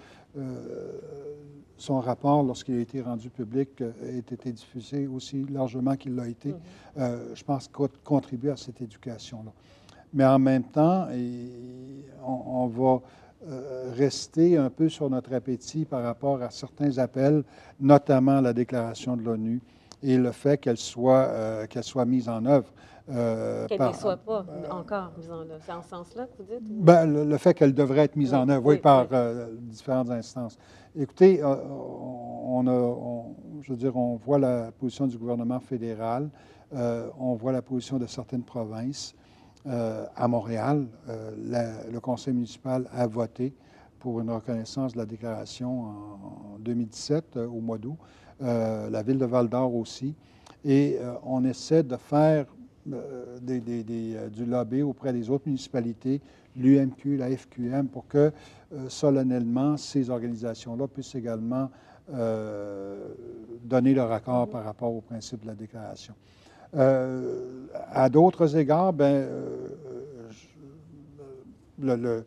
son 1.78 2.00
rapport, 2.00 2.44
lorsqu'il 2.44 2.78
a 2.78 2.82
été 2.82 3.02
rendu 3.02 3.30
public, 3.30 3.82
ait 3.82 4.18
été 4.18 4.52
diffusé 4.52 5.08
aussi 5.08 5.46
largement 5.50 5.96
qu'il 5.96 6.16
l'a 6.16 6.28
été, 6.28 6.54
mm-hmm. 6.98 7.36
je 7.36 7.44
pense 7.44 7.70
contribue 8.04 8.50
à 8.50 8.58
cette 8.58 8.82
éducation-là 8.82 9.52
mais 10.16 10.26
en 10.26 10.40
même 10.40 10.64
temps, 10.64 11.08
on, 12.26 12.68
va 12.68 13.02
euh, 13.48 13.92
rester 13.96 14.58
un 14.58 14.70
peu 14.70 14.88
sur 14.88 15.10
notre 15.10 15.34
appétit 15.34 15.84
par 15.84 16.04
rapport 16.04 16.42
à 16.42 16.50
certains 16.50 16.98
appels, 16.98 17.44
notamment 17.82 18.40
la 18.40 18.54
déclaration 18.54 19.18
de 19.18 19.24
l'ONU 19.24 19.62
et 20.02 20.18
le 20.18 20.32
fait 20.32 20.58
qu'elle 20.58 20.78
soit, 20.78 21.28
euh, 21.28 21.68
qu'elle 21.68 21.84
soit 21.84 22.06
mise 22.06 22.30
en 22.30 22.46
œuvre. 22.46 22.72
Euh, 23.08 23.68
qu'elle 23.68 23.82
ne 23.82 23.94
soit 23.94 24.18
pas 24.18 24.46
encore 24.72 25.12
mise 25.18 25.30
en 25.30 25.42
œuvre. 25.42 25.60
C'est 25.64 25.72
en 25.72 25.82
ce 25.84 25.90
sens-là 25.90 26.26
que 26.26 26.42
vous 26.42 26.60
dites? 26.60 26.84
Ben, 26.84 27.06
le, 27.06 27.38
fait 27.38 27.54
qu'elle 27.54 27.74
devrait 27.74 28.06
être 28.06 28.16
mise 28.16 28.34
en 28.34 28.50
œuvre, 28.50 28.66
oui, 28.66 28.78
par 28.78 29.08
différentes 29.60 30.10
instances. 30.10 30.58
Écoutez, 30.98 31.44
on, 31.44 32.66
a, 32.68 33.62
je 33.62 33.72
veux 33.72 33.78
dire, 33.78 33.96
on 33.96 34.16
voit 34.16 34.40
la 34.40 34.72
position 34.72 35.06
du 35.06 35.18
gouvernement 35.18 35.60
fédéral, 35.60 36.30
on 36.74 37.36
voit 37.36 37.52
la 37.52 37.62
position 37.62 38.00
de 38.00 38.08
certaines 38.08 38.44
provinces. 38.44 39.14
Euh, 39.68 40.06
à 40.16 40.28
Montréal, 40.28 40.86
euh, 41.10 41.32
le 41.92 42.00
conseil 42.00 42.36
municipal 42.36 42.88
a 42.94 43.08
voté 43.08 43.52
pour 43.98 44.20
une 44.20 44.30
reconnaissance 44.30 44.94
de 44.94 45.00
la 45.00 45.08
déclaration 45.08 45.86
en, 45.86 46.60
2017, 46.60 47.38
euh, 47.38 47.48
au 47.48 47.62
mois 47.62 47.80
d'août. 47.80 47.98
la 48.40 49.02
ville 49.02 49.18
de 49.18 49.26
Val-d'Or 49.26 49.74
aussi. 49.74 50.14
Et 50.64 50.98
on 51.24 51.46
essaie 51.46 51.84
de 51.84 51.96
faire 51.96 52.48
du 52.86 54.46
lobby 54.46 54.82
auprès 54.82 55.14
des 55.14 55.30
autres 55.30 55.48
municipalités, 55.48 56.22
l'UMQ, 56.56 57.18
la 57.18 57.36
FQM, 57.36 57.88
pour 57.88 58.08
que 58.08 58.32
solennellement 58.88 59.78
ces 59.78 60.10
organisations-là 60.10 60.88
puissent 60.88 61.16
également 61.16 61.70
donner 63.64 63.94
leur 63.94 64.12
accord 64.12 64.50
par 64.50 64.64
rapport 64.64 64.94
au 64.94 65.02
principe 65.02 65.42
de 65.42 65.48
la 65.48 65.56
déclaration. 65.56 66.14
Euh, 66.76 67.68
à 67.92 68.10
d'autres 68.10 68.58
égards, 68.58 68.92
ben, 68.92 69.28
euh, 71.80 72.22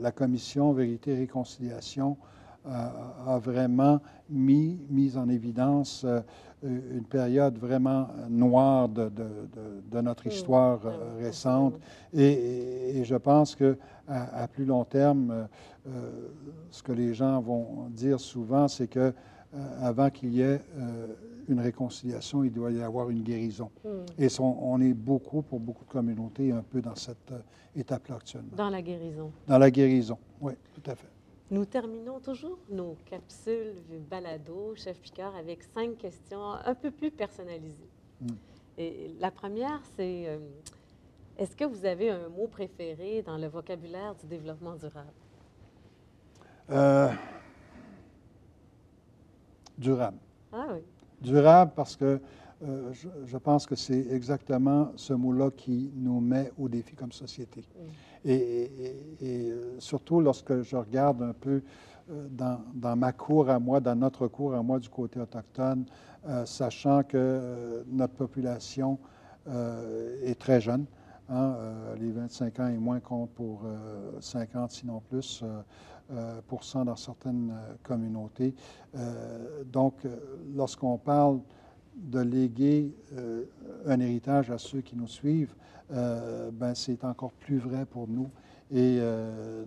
la 0.00 0.12
commission 0.12 0.72
Vérité 0.72 1.12
et 1.12 1.18
Réconciliation 1.18 2.16
a, 2.64 3.38
vraiment 3.38 4.00
mis, 4.30 4.78
mis, 4.88 5.16
en 5.16 5.28
évidence 5.28 6.04
euh, 6.04 6.20
une 6.64 7.04
période 7.04 7.58
vraiment 7.58 8.08
noire 8.28 8.88
de, 8.88 9.10
notre 10.00 10.28
histoire 10.28 10.80
récente. 11.18 11.74
Et, 12.14 13.02
je 13.04 13.16
pense 13.16 13.56
que 13.56 13.76
à, 14.06 14.46
plus 14.46 14.64
long 14.64 14.84
terme, 14.84 15.48
ce 16.70 16.82
que 16.84 16.92
les 16.92 17.14
gens 17.14 17.40
vont 17.40 17.88
dire 17.90 18.20
souvent, 18.20 18.68
c'est 18.68 18.86
que 18.86 19.12
avant 19.80 20.08
qu'il 20.10 20.34
y 20.34 20.42
ait 20.42 20.60
une 21.48 21.58
réconciliation, 21.58 22.44
il 22.44 22.52
doit 22.52 22.70
y 22.70 22.80
avoir 22.80 23.10
une 23.10 23.22
guérison. 23.22 23.68
Hmm. 23.84 24.06
Et 24.16 24.28
son- 24.28 24.56
on 24.62 24.80
est 24.80 24.94
beaucoup, 24.94 25.42
pour 25.42 25.58
beaucoup 25.58 25.84
de 25.84 25.90
communautés, 25.90 26.52
un 26.52 26.62
peu 26.62 26.80
dans 26.80 26.94
cette 26.94 27.32
étape-là 27.74 28.16
actuellement. 28.16 28.56
Dans 28.56 28.70
la 28.70 28.82
guérison. 28.82 29.32
Dans 29.48 29.58
la 29.58 29.70
guérison, 29.70 30.18
oui, 30.40 30.52
tout 30.74 30.90
à 30.90 30.94
fait. 30.94 31.11
Nous 31.52 31.66
terminons 31.66 32.18
toujours 32.18 32.58
nos 32.70 32.96
capsules 33.04 33.74
balado, 34.10 34.74
chef 34.74 34.98
Picard, 34.98 35.36
avec 35.36 35.62
cinq 35.62 35.98
questions 35.98 36.52
un 36.52 36.74
peu 36.74 36.90
plus 36.90 37.10
personnalisées. 37.10 37.90
Mm. 38.22 38.26
Et 38.78 39.14
la 39.20 39.30
première, 39.30 39.82
c'est 39.94 40.28
euh, 40.28 40.38
est-ce 41.36 41.54
que 41.54 41.64
vous 41.64 41.84
avez 41.84 42.08
un 42.08 42.30
mot 42.30 42.46
préféré 42.46 43.20
dans 43.20 43.36
le 43.36 43.48
vocabulaire 43.48 44.14
du 44.14 44.26
développement 44.28 44.76
durable? 44.76 45.12
Euh, 46.70 47.10
durable. 49.76 50.20
Ah 50.54 50.68
oui. 50.72 50.80
Durable 51.20 51.72
parce 51.76 51.96
que 51.96 52.18
euh, 52.62 52.92
je, 52.94 53.08
je 53.26 53.36
pense 53.36 53.66
que 53.66 53.74
c'est 53.74 54.06
exactement 54.10 54.92
ce 54.96 55.12
mot-là 55.12 55.50
qui 55.50 55.92
nous 55.96 56.18
met 56.18 56.50
au 56.58 56.70
défi 56.70 56.94
comme 56.94 57.12
société. 57.12 57.62
Et, 58.24 58.94
euh, 59.22 59.76
surtout 59.78 60.20
lorsque 60.20 60.62
je 60.62 60.76
regarde 60.76 61.22
un 61.22 61.32
peu 61.32 61.62
euh, 62.10 62.28
dans, 62.30 62.96
ma 62.96 63.12
cour 63.12 63.50
à 63.50 63.58
moi, 63.58 63.80
dans 63.80 63.96
notre 63.96 64.28
cour 64.28 64.54
à 64.54 64.62
moi 64.62 64.78
du 64.78 64.88
côté 64.88 65.20
autochtone, 65.20 65.84
euh, 66.28 66.44
sachant 66.44 67.02
que 67.02 67.84
notre 67.90 68.14
population 68.14 68.98
est 70.24 70.38
très 70.38 70.60
jeune. 70.60 70.84
hein, 71.28 71.56
les 71.98 72.12
25 72.12 72.60
ans 72.60 72.68
et 72.68 72.78
moins 72.78 73.00
comptent 73.00 73.32
pour 73.34 73.62
euh, 73.64 74.12
50, 74.20 74.70
sinon 74.70 75.02
plus, 75.08 75.44
pour 76.46 76.62
cent 76.62 76.84
dans 76.84 76.94
certaines 76.94 77.52
communautés. 77.82 78.54
Donc, 79.72 80.06
lorsqu'on 80.54 80.98
parle 80.98 81.40
de 81.96 82.20
léguer 82.20 82.94
euh, 83.16 83.44
un 83.86 84.00
héritage 84.00 84.50
à 84.50 84.58
ceux 84.58 84.80
qui 84.80 84.96
nous 84.96 85.08
suivent, 85.08 85.54
euh, 85.92 86.50
ben, 86.50 86.74
c'est 86.74 87.04
encore 87.04 87.32
plus 87.32 87.58
vrai 87.58 87.84
pour 87.84 88.08
nous. 88.08 88.30
Et 88.70 88.98
euh, 89.00 89.64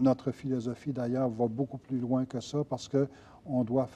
notre 0.00 0.30
philosophie, 0.30 0.92
d'ailleurs, 0.92 1.28
va 1.28 1.46
beaucoup 1.46 1.76
plus 1.76 1.98
loin 1.98 2.24
que 2.24 2.40
ça 2.40 2.64
parce 2.64 2.88
que 2.88 3.06
on 3.46 3.62
doit, 3.62 3.86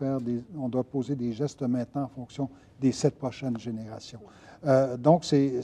doit 0.68 0.84
poser 0.84 1.16
des 1.16 1.32
gestes 1.32 1.62
maintenant 1.62 2.02
en 2.02 2.08
fonction 2.08 2.50
des 2.78 2.92
sept 2.92 3.14
prochaines 3.14 3.58
générations. 3.58 4.20
Euh, 4.66 4.98
donc, 4.98 5.24
c'est 5.24 5.62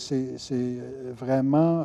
vraiment 1.14 1.84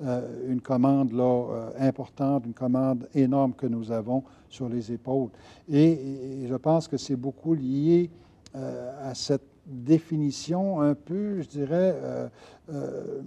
une 0.00 0.62
commande 0.62 1.12
là, 1.12 1.68
importante, 1.78 2.46
une 2.46 2.54
commande 2.54 3.06
énorme 3.14 3.52
que 3.52 3.66
nous 3.66 3.92
avons 3.92 4.24
sur 4.48 4.70
les 4.70 4.90
épaules. 4.90 5.28
Et, 5.70 6.46
je 6.48 6.54
pense 6.54 6.88
que 6.88 6.96
c'est 6.96 7.16
beaucoup 7.16 7.52
lié 7.52 8.08
à 8.54 9.14
cette 9.14 9.58
définition 9.68 10.80
un 10.80 10.94
peu, 10.94 11.40
je 11.42 11.48
dirais, 11.48 11.94
euh, 12.02 12.28
euh, 12.70 13.20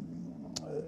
euh, 0.65 0.81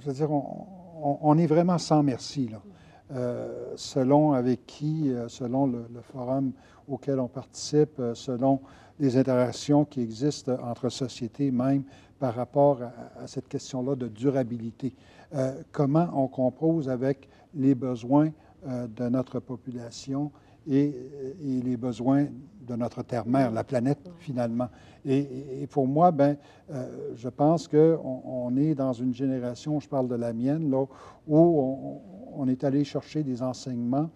je 0.00 0.06
veux 0.06 0.14
dire, 0.14 0.30
on, 0.30 1.38
est 1.38 1.46
vraiment 1.46 1.78
sans 1.78 2.02
merci, 2.02 2.48
là. 2.48 2.62
Euh, 3.10 3.72
selon 3.76 4.32
avec 4.34 4.66
qui, 4.66 5.10
euh, 5.10 5.28
selon 5.28 5.66
le, 5.66 5.86
forum 6.02 6.52
auquel 6.86 7.18
on 7.20 7.28
participe, 7.28 7.98
euh, 8.00 8.14
selon 8.14 8.60
les 9.00 9.16
interactions 9.16 9.86
qui 9.86 10.02
existent 10.02 10.54
entre 10.62 10.90
sociétés 10.90 11.50
même 11.50 11.84
par 12.18 12.34
rapport 12.34 12.82
à, 12.82 13.26
cette 13.26 13.48
question-là 13.48 13.94
de 13.94 14.08
durabilité. 14.08 14.94
Euh, 15.34 15.62
comment 15.72 16.10
on 16.12 16.28
compose 16.28 16.90
avec 16.90 17.30
les 17.54 17.74
besoins 17.74 18.30
euh, 18.66 18.86
de 18.88 19.08
notre 19.08 19.40
population 19.40 20.30
et, 20.68 20.94
et 21.42 21.60
les 21.62 21.76
besoins 21.76 22.26
de 22.66 22.76
notre 22.76 23.02
terre-mère, 23.02 23.50
la 23.50 23.64
planète, 23.64 24.10
finalement. 24.18 24.68
Et, 25.04 25.62
et 25.62 25.66
pour 25.66 25.86
moi, 25.86 26.10
ben, 26.10 26.36
euh, 26.70 27.12
je 27.14 27.28
pense 27.28 27.66
qu'on 27.66 28.22
on 28.24 28.56
est 28.56 28.74
dans 28.74 28.92
une 28.92 29.14
génération, 29.14 29.80
je 29.80 29.88
parle 29.88 30.08
de 30.08 30.14
la 30.14 30.32
mienne, 30.32 30.70
là, 30.70 30.84
où 31.26 31.38
on, 31.38 32.00
on 32.36 32.48
est 32.48 32.62
allé 32.64 32.84
chercher 32.84 33.22
des 33.22 33.42
enseignements 33.42 34.10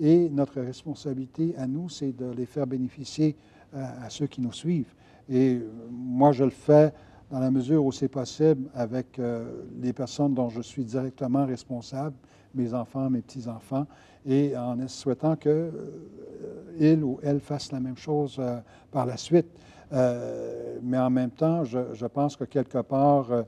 et 0.00 0.28
notre 0.28 0.60
responsabilité 0.60 1.54
à 1.56 1.66
nous, 1.66 1.88
c'est 1.88 2.12
de 2.12 2.30
les 2.30 2.46
faire 2.46 2.66
bénéficier 2.66 3.36
euh, 3.74 3.84
à 4.02 4.10
ceux 4.10 4.26
qui 4.26 4.40
nous 4.40 4.52
suivent. 4.52 4.94
Et 5.28 5.56
euh, 5.56 5.68
moi, 5.90 6.32
je 6.32 6.44
le 6.44 6.50
fais 6.50 6.92
dans 7.30 7.38
la 7.40 7.50
mesure 7.50 7.84
où 7.84 7.92
c'est 7.92 8.08
possible 8.08 8.68
avec 8.74 9.18
euh, 9.18 9.62
les 9.80 9.92
personnes 9.92 10.34
dont 10.34 10.48
je 10.48 10.62
suis 10.62 10.84
directement 10.84 11.44
responsable, 11.44 12.16
mes 12.54 12.72
enfants, 12.72 13.10
mes 13.10 13.20
petits-enfants, 13.20 13.86
et 14.26 14.56
en 14.56 14.76
souhaitant 14.88 15.36
qu'ils 15.36 17.04
ou 17.04 17.20
elles 17.22 17.40
fassent 17.40 17.72
la 17.72 17.80
même 17.80 17.96
chose 17.96 18.36
euh, 18.38 18.60
par 18.90 19.06
la 19.06 19.16
suite. 19.16 19.46
Euh, 19.92 20.78
mais 20.82 20.98
en 20.98 21.10
même 21.10 21.30
temps, 21.30 21.64
je, 21.64 22.06
pense 22.06 22.36
que 22.36 22.44
quelque 22.44 22.78
part, 22.78 23.32
euh, 23.32 23.42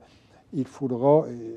il 0.53 0.67
faudra 0.67 1.25
euh, 1.27 1.57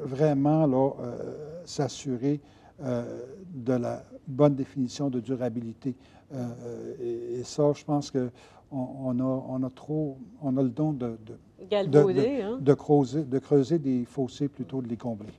vraiment 0.00 0.66
euh, 1.00 1.60
s'assurer 1.64 2.40
euh, 2.40 2.67
de 2.80 3.72
la 3.72 4.04
bonne 4.26 4.54
définition 4.54 5.10
de 5.10 5.20
durabilité. 5.20 5.94
Euh, 6.32 6.94
et, 7.00 7.40
et 7.40 7.44
ça, 7.44 7.72
je 7.74 7.84
pense 7.84 8.10
que 8.10 8.30
on, 8.70 8.86
on 9.04 9.20
a, 9.20 9.44
on 9.48 9.62
a 9.62 9.70
trop, 9.70 10.18
on 10.42 10.56
a 10.56 10.62
le 10.62 10.68
don 10.68 10.92
de, 10.92 11.16
hein? 11.72 12.58
de 12.60 12.74
creuser, 12.74 13.24
de 13.24 13.38
creuser 13.38 13.78
des 13.78 14.04
fossés 14.04 14.48
plutôt 14.48 14.78
que 14.78 14.84
de 14.84 14.90
les 14.90 14.96
combler. 14.96 15.32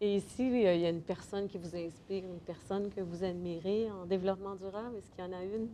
Et 0.00 0.16
ici, 0.16 0.42
euh, 0.42 0.74
il 0.74 0.80
y 0.82 0.86
a 0.86 0.90
une 0.90 1.00
personne 1.00 1.48
qui 1.48 1.58
vous 1.58 1.74
inspire, 1.74 2.24
une 2.24 2.40
personne 2.46 2.88
que 2.90 3.00
vous 3.00 3.24
admirez 3.24 3.88
en 3.90 4.06
développement 4.06 4.54
durable. 4.54 4.96
Est-ce 4.96 5.10
qu'il 5.10 5.24
y 5.24 5.28
en 5.28 5.38
a 5.38 5.42
une? 5.42 5.68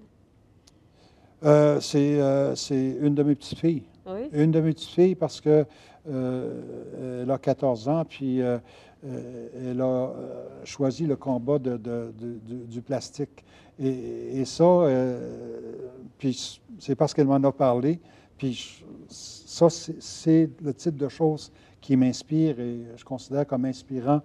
Euh, 1.45 1.81
c'est 1.81 2.21
euh, 2.21 2.55
une 3.03 3.15
de 3.15 3.23
mes 3.23 3.35
petites 3.35 3.59
filles. 3.59 3.83
Oui? 4.07 4.29
Une 4.33 4.51
de 4.51 4.61
mes 4.61 4.73
petites 4.73 4.91
filles 4.91 5.15
parce 5.15 5.41
que 5.41 5.67
euh, 6.09 7.23
elle 7.23 7.31
a 7.31 7.39
14 7.39 7.89
ans, 7.89 8.05
puis 8.05 8.41
euh, 8.41 8.55
euh, 8.55 8.59
elle 9.05 9.81
a 9.81 9.85
euh, 9.85 10.45
choisi 10.65 11.07
le 11.07 11.17
combat 11.17 11.59
de, 11.59 11.77
de- 11.77 12.13
de- 12.19 12.65
du- 12.67 12.81
plastique. 12.83 13.45
Et, 13.79 14.41
et 14.41 14.45
ça, 14.45 14.65
euh, 14.65 15.73
puis 16.19 16.61
c'est 16.79 16.95
parce 16.95 17.13
qu'elle 17.13 17.27
m'en 17.27 17.43
a 17.43 17.53
parlé. 17.53 18.01
Puis 18.39 18.85
ça, 19.09 19.69
c'est- 19.71 20.51
le 20.63 20.73
type 20.75 20.97
de 20.97 21.09
choses 21.09 21.53
qui 21.81 21.97
m'inspire 21.97 22.59
et 22.61 22.79
je 22.97 23.05
considère 23.05 23.47
comme 23.47 23.65
inspirant 23.67 24.21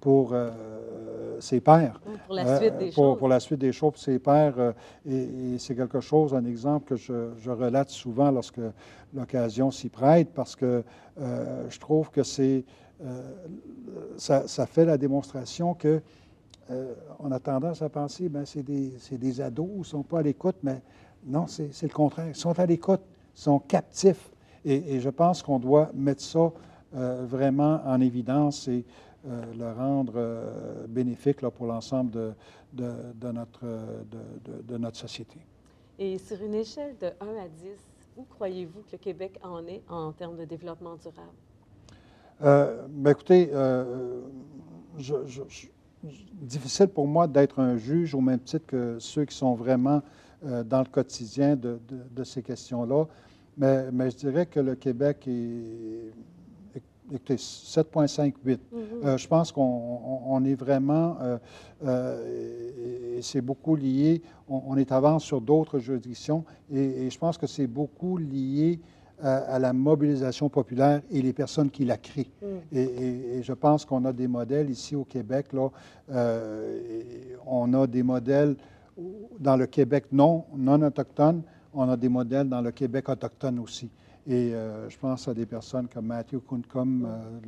pour 0.00 0.30
euh, 0.32 0.50
ses 1.40 1.60
pairs. 1.60 2.00
Pour 2.26 2.34
la 2.34 2.58
suite 2.58 2.72
Euh, 2.74 2.78
des 2.78 2.90
pour, 2.90 3.04
choses. 3.12 3.18
Pour 3.18 3.28
la 3.28 3.40
suite 3.40 3.58
des 3.60 3.72
choses, 3.72 3.92
pour 3.92 3.98
ses 4.02 4.18
pères. 4.18 4.54
euh, 4.58 4.72
et 5.06 5.54
et 5.54 5.58
c'est 5.58 5.74
quelque 5.74 6.00
chose, 6.00 6.34
un 6.34 6.44
exemple 6.44 6.86
que 6.88 6.96
je, 6.96 7.30
je 7.40 7.50
relate 7.50 7.90
souvent 7.90 8.30
lorsque 8.30 8.60
l'occasion 9.14 9.70
s'y 9.70 9.88
prête, 9.88 10.28
parce 10.34 10.54
que 10.54 10.84
euh, 11.20 11.64
je 11.68 11.78
trouve 11.80 12.10
que 12.10 12.22
c'est, 12.22 12.58
euh, 12.58 12.62
ça, 14.16 14.48
ça 14.48 14.66
fait 14.66 14.84
la 14.84 14.98
démonstration 14.98 15.74
que 15.74 16.02
euh, 16.70 16.94
on 17.18 17.32
a 17.32 17.38
tendance 17.38 17.80
à 17.80 17.88
penser, 17.88 18.28
ben 18.28 18.44
c'est 18.44 18.62
des, 18.62 18.92
des 19.10 19.40
ados, 19.40 19.70
ils 19.72 19.78
ne 19.78 19.84
sont 19.84 20.02
pas 20.02 20.18
à 20.18 20.22
l'écoute, 20.22 20.56
mais 20.62 20.82
non, 21.24 21.46
c'est 21.46 21.82
le 21.82 21.88
contraire. 21.88 22.28
Ils 22.28 22.34
sont 22.34 22.58
à 22.58 22.66
l'écoute, 22.66 23.00
ils 23.36 23.40
sont 23.40 23.58
captifs. 23.58 24.30
Et, 24.64 25.00
je 25.00 25.08
pense 25.08 25.42
qu'on 25.42 25.58
doit 25.58 25.90
mettre 25.94 26.20
ça 26.20 26.52
euh, 26.94 27.24
vraiment 27.26 27.80
en 27.86 28.00
évidence 28.00 28.68
et 28.68 28.84
euh, 29.26 29.54
le 29.54 29.72
rendre 29.72 30.14
euh, 30.16 30.86
bénéfique 30.86 31.40
pour 31.40 31.66
l'ensemble 31.66 32.10
de, 32.10 32.92
notre, 33.32 33.60
euh, 33.64 34.02
de 34.46 34.76
notre 34.76 34.96
société. 34.96 35.38
Et 35.98 36.18
sur 36.18 36.42
une 36.42 36.54
échelle 36.54 36.96
de 36.98 37.06
1 37.20 37.44
à 37.44 37.48
10, 37.48 37.68
où 38.16 38.24
croyez-vous 38.24 38.80
que 38.82 38.92
le 38.92 38.98
Québec 38.98 39.38
en 39.42 39.66
est 39.66 39.82
en 39.88 40.12
termes 40.12 40.36
de 40.36 40.44
développement 40.44 40.96
durable? 40.96 41.47
Euh, 42.42 42.86
ben, 42.88 43.10
écoutez, 43.10 43.50
euh, 43.52 44.20
je- 44.98 45.26
je- 45.26 45.42
je- 45.48 45.66
difficile 46.40 46.86
pour 46.88 47.06
moi 47.08 47.26
d'être 47.26 47.58
un 47.58 47.76
juge 47.76 48.14
au 48.14 48.20
même 48.20 48.38
titre 48.38 48.66
que 48.66 48.96
ceux 49.00 49.24
qui 49.24 49.36
sont 49.36 49.54
vraiment 49.54 50.02
euh, 50.46 50.62
dans 50.62 50.78
le 50.78 50.84
quotidien 50.84 51.56
de, 51.56 51.80
de- 51.88 52.04
de 52.14 52.22
ces 52.22 52.42
questions-là, 52.44 53.06
mais, 53.56 53.90
mais 53.90 54.08
je 54.08 54.16
dirais 54.18 54.46
que 54.46 54.60
le 54.60 54.76
Québec 54.76 55.26
est, 55.26 56.12
écoutez, 57.12 57.36
7,58. 57.38 58.60
Mhm. 58.70 58.80
Euh, 59.02 59.16
je 59.16 59.26
pense 59.26 59.50
qu'on 59.50 59.62
on- 59.62 60.20
on 60.26 60.44
est 60.44 60.54
vraiment, 60.54 61.16
euh, 61.82 62.24
et, 63.16 63.18
et 63.18 63.22
c'est 63.22 63.40
beaucoup 63.40 63.74
lié, 63.74 64.22
on, 64.48 64.62
on 64.68 64.76
est 64.76 64.92
avance 64.92 65.24
sur 65.24 65.40
d'autres 65.40 65.80
juridictions, 65.80 66.44
et, 66.70 67.06
et 67.06 67.10
je 67.10 67.18
pense 67.18 67.36
que 67.36 67.48
c'est 67.48 67.66
beaucoup 67.66 68.16
lié 68.16 68.78
à, 69.22 69.36
à 69.54 69.58
la 69.58 69.72
mobilisation 69.72 70.48
populaire 70.48 71.00
et 71.10 71.20
les 71.22 71.32
personnes 71.32 71.70
qui 71.70 71.84
la 71.84 71.96
créent. 71.96 72.30
Mm. 72.42 72.46
Et, 72.72 72.82
et- 72.82 73.36
et 73.38 73.42
je 73.42 73.52
pense 73.52 73.84
qu'on 73.84 74.04
a 74.04 74.12
des 74.12 74.28
modèles 74.28 74.70
ici 74.70 74.94
au 74.96 75.04
Québec, 75.04 75.52
là, 75.52 75.68
euh, 76.10 76.80
on 77.46 77.72
a 77.74 77.86
des 77.86 78.02
modèles 78.02 78.56
dans 79.38 79.56
le 79.56 79.66
Québec 79.66 80.06
non, 80.12 80.44
non 80.56 80.82
autochtone, 80.82 81.42
on 81.72 81.88
a 81.88 81.96
des 81.96 82.08
modèles 82.08 82.48
dans 82.48 82.60
le 82.60 82.70
Québec 82.72 83.08
autochtone 83.08 83.58
aussi. 83.60 83.90
Et 84.26 84.52
euh, 84.54 84.88
je 84.90 84.98
pense 84.98 85.26
à 85.28 85.34
des 85.34 85.46
personnes 85.46 85.88
comme 85.88 86.06
Matthew 86.06 86.38
Kuncombe, 86.48 87.06
euh, 87.06 87.38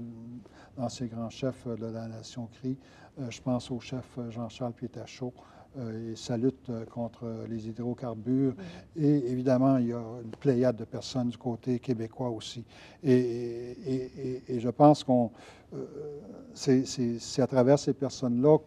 l'ancien 0.78 1.06
grand 1.06 1.28
chef 1.28 1.66
de 1.66 1.86
la 1.86 2.06
nation 2.08 2.48
Cri. 2.52 2.76
Euh, 3.20 3.26
je 3.30 3.40
pense 3.42 3.70
au 3.70 3.80
chef 3.80 4.18
Jean-Charles 4.30 4.72
Pietachot. 4.72 5.32
Et 5.78 6.16
sa 6.16 6.36
lutte 6.36 6.70
contre 6.90 7.44
les 7.48 7.68
hydrocarbures. 7.68 8.54
Et 8.96 9.30
évidemment, 9.30 9.78
il 9.78 9.88
y 9.88 9.92
a 9.92 10.02
une 10.22 10.30
pléiade 10.30 10.76
de 10.76 10.84
personnes 10.84 11.28
du 11.28 11.38
côté 11.38 11.78
québécois 11.78 12.30
aussi. 12.30 12.64
Et, 13.02 14.42
et 14.48 14.60
je 14.60 14.68
pense 14.68 15.04
qu'on 15.04 15.30
c'est 16.54 17.42
à 17.42 17.46
travers 17.46 17.78
ces 17.78 17.94
personnes-là 17.94 18.58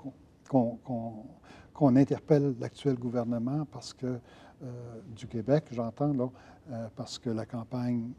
qu'on 0.50 1.96
interpelle 1.96 2.56
l'actuel 2.60 2.96
gouvernement 2.96 3.66
parce 3.72 3.94
que 3.94 4.20
du 5.16 5.28
Québec, 5.28 5.66
j'entends, 5.72 6.14
là, 6.14 6.30
parce 6.96 7.20
que 7.20 7.30
la 7.30 7.46
campagne 7.46 8.12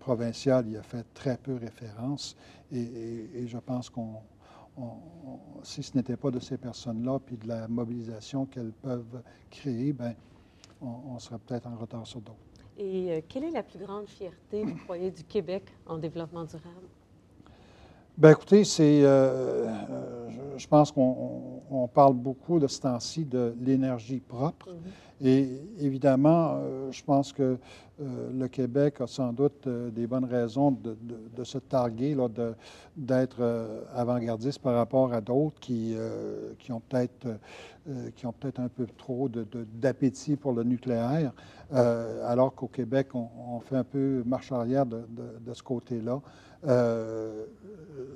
provinciale 0.00 0.68
y 0.68 0.76
a 0.76 0.82
fait 0.82 1.06
très 1.14 1.36
peu 1.36 1.54
référence. 1.54 2.36
Et, 2.72 3.46
je 3.46 3.58
pense 3.58 3.88
qu'on, 3.88 4.16
si 5.62 5.82
ce 5.82 5.96
n'était 5.96 6.16
pas 6.16 6.30
de 6.30 6.38
ces 6.38 6.58
personnes-là, 6.58 7.18
puis 7.18 7.36
de 7.36 7.48
la 7.48 7.68
mobilisation 7.68 8.46
qu'elles 8.46 8.72
peuvent 8.72 9.22
créer, 9.50 9.92
ben, 9.92 10.14
on, 10.80 11.18
serait 11.18 11.38
peut-être 11.38 11.66
en 11.66 11.76
retard 11.76 12.06
sur 12.06 12.20
d'autres. 12.20 12.38
Et 12.76 13.10
euh, 13.10 13.20
quelle 13.26 13.44
est 13.44 13.50
la 13.50 13.62
plus 13.62 13.78
grande 13.78 14.06
fierté, 14.06 14.64
vous 14.64 14.76
croyez, 14.76 15.10
du 15.10 15.24
Québec 15.24 15.64
en 15.86 15.96
développement 15.96 16.44
durable? 16.44 16.86
Bien, 18.18 18.30
écoutez, 18.30 18.64
c'est, 18.64 19.02
euh, 19.02 19.66
euh, 19.68 20.28
je, 20.56 20.66
pense 20.66 20.90
qu'on 20.90 21.86
parle 21.92 22.14
beaucoup 22.14 22.58
de 22.58 22.66
ce 22.66 22.80
temps-ci 22.80 23.26
de 23.26 23.54
l'énergie 23.60 24.20
propre. 24.20 24.70
Mm-hmm. 24.70 25.26
Et 25.26 25.60
évidemment, 25.80 26.54
euh, 26.54 26.90
je 26.90 27.04
pense 27.04 27.30
que 27.30 27.58
le 27.98 28.46
Québec 28.48 29.00
a 29.00 29.06
sans 29.06 29.32
doute 29.32 29.66
des 29.66 30.06
bonnes 30.06 30.26
raisons 30.26 30.70
de, 30.70 31.44
se 31.44 31.56
targuer, 31.56 32.14
d'être 32.94 33.86
avant-gardiste 33.94 34.60
par 34.60 34.74
rapport 34.74 35.14
à 35.14 35.22
d'autres 35.22 35.58
qui, 35.60 35.94
qui 36.58 36.72
ont 36.72 36.80
peut-être 36.80 37.26
qui 38.14 38.26
ont 38.26 38.32
peut-être 38.32 38.60
un 38.60 38.68
peu 38.68 38.86
trop 38.98 39.30
d'appétit 39.30 40.36
pour 40.36 40.52
le 40.52 40.62
nucléaire, 40.62 41.32
alors 41.72 42.54
qu'au 42.54 42.68
Québec, 42.68 43.14
on, 43.14 43.60
fait 43.60 43.76
un 43.76 43.84
peu 43.84 44.22
marche 44.26 44.52
arrière 44.52 44.84
de, 44.84 45.54
ce 45.54 45.62
côté-là. 45.62 46.20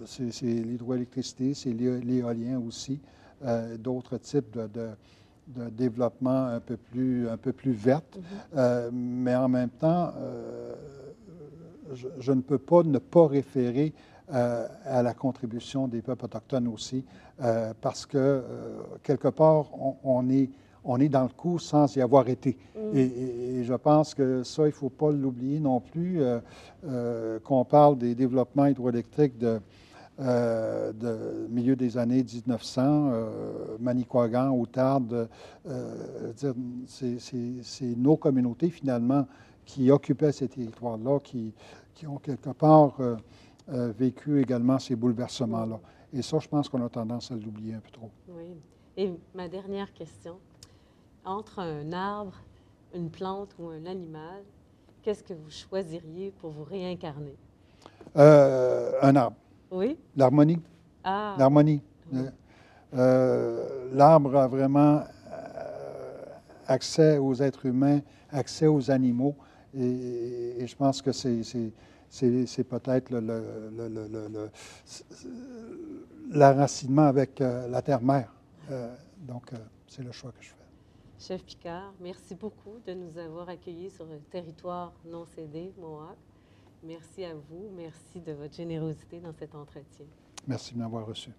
C'est 0.06 0.44
l'hydroélectricité, 0.44 1.54
c'est 1.54 1.72
l'éolien 1.72 2.58
aussi, 2.58 3.00
d'autres 3.78 4.18
types 4.18 4.56
de 4.56 4.90
de 5.56 5.68
développement 5.70 6.46
un 6.46 6.60
peu 6.60 6.76
plus, 6.76 7.28
un 7.28 7.36
peu 7.36 7.52
plus 7.52 7.72
verte. 7.72 8.16
Mhm. 8.16 8.22
Euh, 8.56 8.90
mais 8.92 9.34
en 9.34 9.48
même 9.48 9.70
temps, 9.70 10.12
euh, 10.16 10.74
je, 12.18 12.32
ne 12.32 12.40
peux 12.40 12.58
pas 12.58 12.82
ne 12.82 12.98
pas 12.98 13.26
référer 13.26 13.92
euh, 14.32 14.66
à 14.84 15.02
la 15.02 15.12
contribution 15.12 15.88
des 15.88 16.02
peuples 16.02 16.24
autochtones 16.24 16.68
aussi, 16.68 17.04
parce 17.80 18.04
que 18.04 18.44
quelque 19.02 19.28
part, 19.28 19.70
on, 20.04 20.28
est, 20.28 20.50
on 20.84 20.98
est 21.00 21.08
dans 21.08 21.22
le 21.22 21.28
coup 21.28 21.58
sans 21.58 21.94
y 21.96 22.00
avoir 22.00 22.28
été. 22.28 22.56
Mhm. 22.76 22.96
Et, 22.96 23.64
je 23.64 23.74
pense 23.74 24.14
que 24.14 24.42
ça, 24.42 24.62
il 24.62 24.66
ne 24.66 24.70
faut 24.72 24.88
pas 24.88 25.10
l'oublier 25.10 25.60
non 25.60 25.80
plus, 25.80 26.20
qu'on 27.44 27.64
parle 27.64 27.98
des 27.98 28.14
développements 28.14 28.66
hydroélectriques 28.66 29.38
de 29.38 29.60
euh, 30.20 30.92
de 30.92 31.46
milieu 31.48 31.76
des 31.76 31.96
années 31.96 32.22
1900, 32.22 32.82
euh, 32.84 33.78
Manicouagan, 33.80 34.50
Outarde, 34.50 35.30
euh, 35.66 36.32
c'est 36.86 37.96
nos 37.96 38.16
communautés 38.18 38.68
finalement 38.68 39.26
qui 39.64 39.90
occupaient 39.90 40.32
ces 40.32 40.48
territoires-là, 40.48 41.20
qui, 41.20 41.54
qui, 41.94 42.06
ont 42.06 42.18
quelque 42.18 42.50
part 42.50 42.98
vécu 43.66 44.42
également 44.42 44.78
ces 44.78 44.94
bouleversements-là. 44.94 45.80
Et 46.12 46.20
ça, 46.20 46.38
je 46.38 46.48
pense 46.48 46.68
qu'on 46.68 46.84
a 46.84 46.88
tendance 46.90 47.30
à 47.30 47.36
l'oublier 47.36 47.74
un 47.74 47.80
peu 47.80 47.90
trop. 47.90 48.10
Oui. 48.28 48.56
Et 48.98 49.10
ma 49.34 49.48
dernière 49.48 49.90
question, 49.94 50.36
entre 51.24 51.60
un 51.60 51.92
arbre, 51.92 52.34
une 52.94 53.10
plante 53.10 53.54
ou 53.58 53.68
un 53.68 53.86
animal, 53.86 54.42
qu'est-ce 55.02 55.22
que 55.22 55.34
vous 55.34 55.50
choisiriez 55.50 56.32
pour 56.40 56.50
vous 56.50 56.64
réincarner? 56.64 57.36
un 58.14 59.16
arbre. 59.16 59.36
Oui? 59.70 59.96
L'harmonie. 60.16 60.60
Ah. 61.04 61.36
L'harmonie. 61.38 61.80
Euh, 62.92 63.88
l'arbre 63.92 64.36
a 64.36 64.48
vraiment 64.48 65.04
euh, 65.32 66.24
accès 66.66 67.18
aux 67.18 67.34
êtres 67.34 67.66
humains, 67.66 68.00
accès 68.30 68.66
aux 68.66 68.90
animaux, 68.90 69.36
et, 69.72 70.66
je 70.66 70.74
pense 70.74 71.00
que 71.00 71.12
c'est, 71.12 71.44
peut-être 72.64 73.10
le, 73.10 74.50
l'enracinement 76.32 77.06
avec 77.06 77.40
euh, 77.40 77.68
la 77.68 77.80
terre-mère. 77.80 78.32
donc, 79.20 79.52
c'est 79.86 80.02
le 80.02 80.10
choix 80.10 80.32
que 80.32 80.42
je 80.42 80.48
fais. 80.48 80.59
Chef 81.20 81.44
Picard, 81.44 81.92
merci 82.00 82.34
beaucoup 82.34 82.78
de 82.86 82.94
nous 82.94 83.18
avoir 83.18 83.50
accueillis 83.50 83.90
sur 83.90 84.06
le 84.06 84.18
territoire 84.30 84.94
non 85.04 85.26
cédé, 85.26 85.70
Mohawk. 85.78 86.16
Merci 86.82 87.24
à 87.24 87.34
vous. 87.34 87.70
Merci 87.76 88.22
de 88.22 88.32
votre 88.32 88.54
générosité 88.54 89.20
dans 89.20 89.34
cet 89.34 89.54
entretien. 89.54 90.06
Merci 90.46 90.72
de 90.72 90.78
m'avoir 90.78 91.04
reçu. 91.04 91.30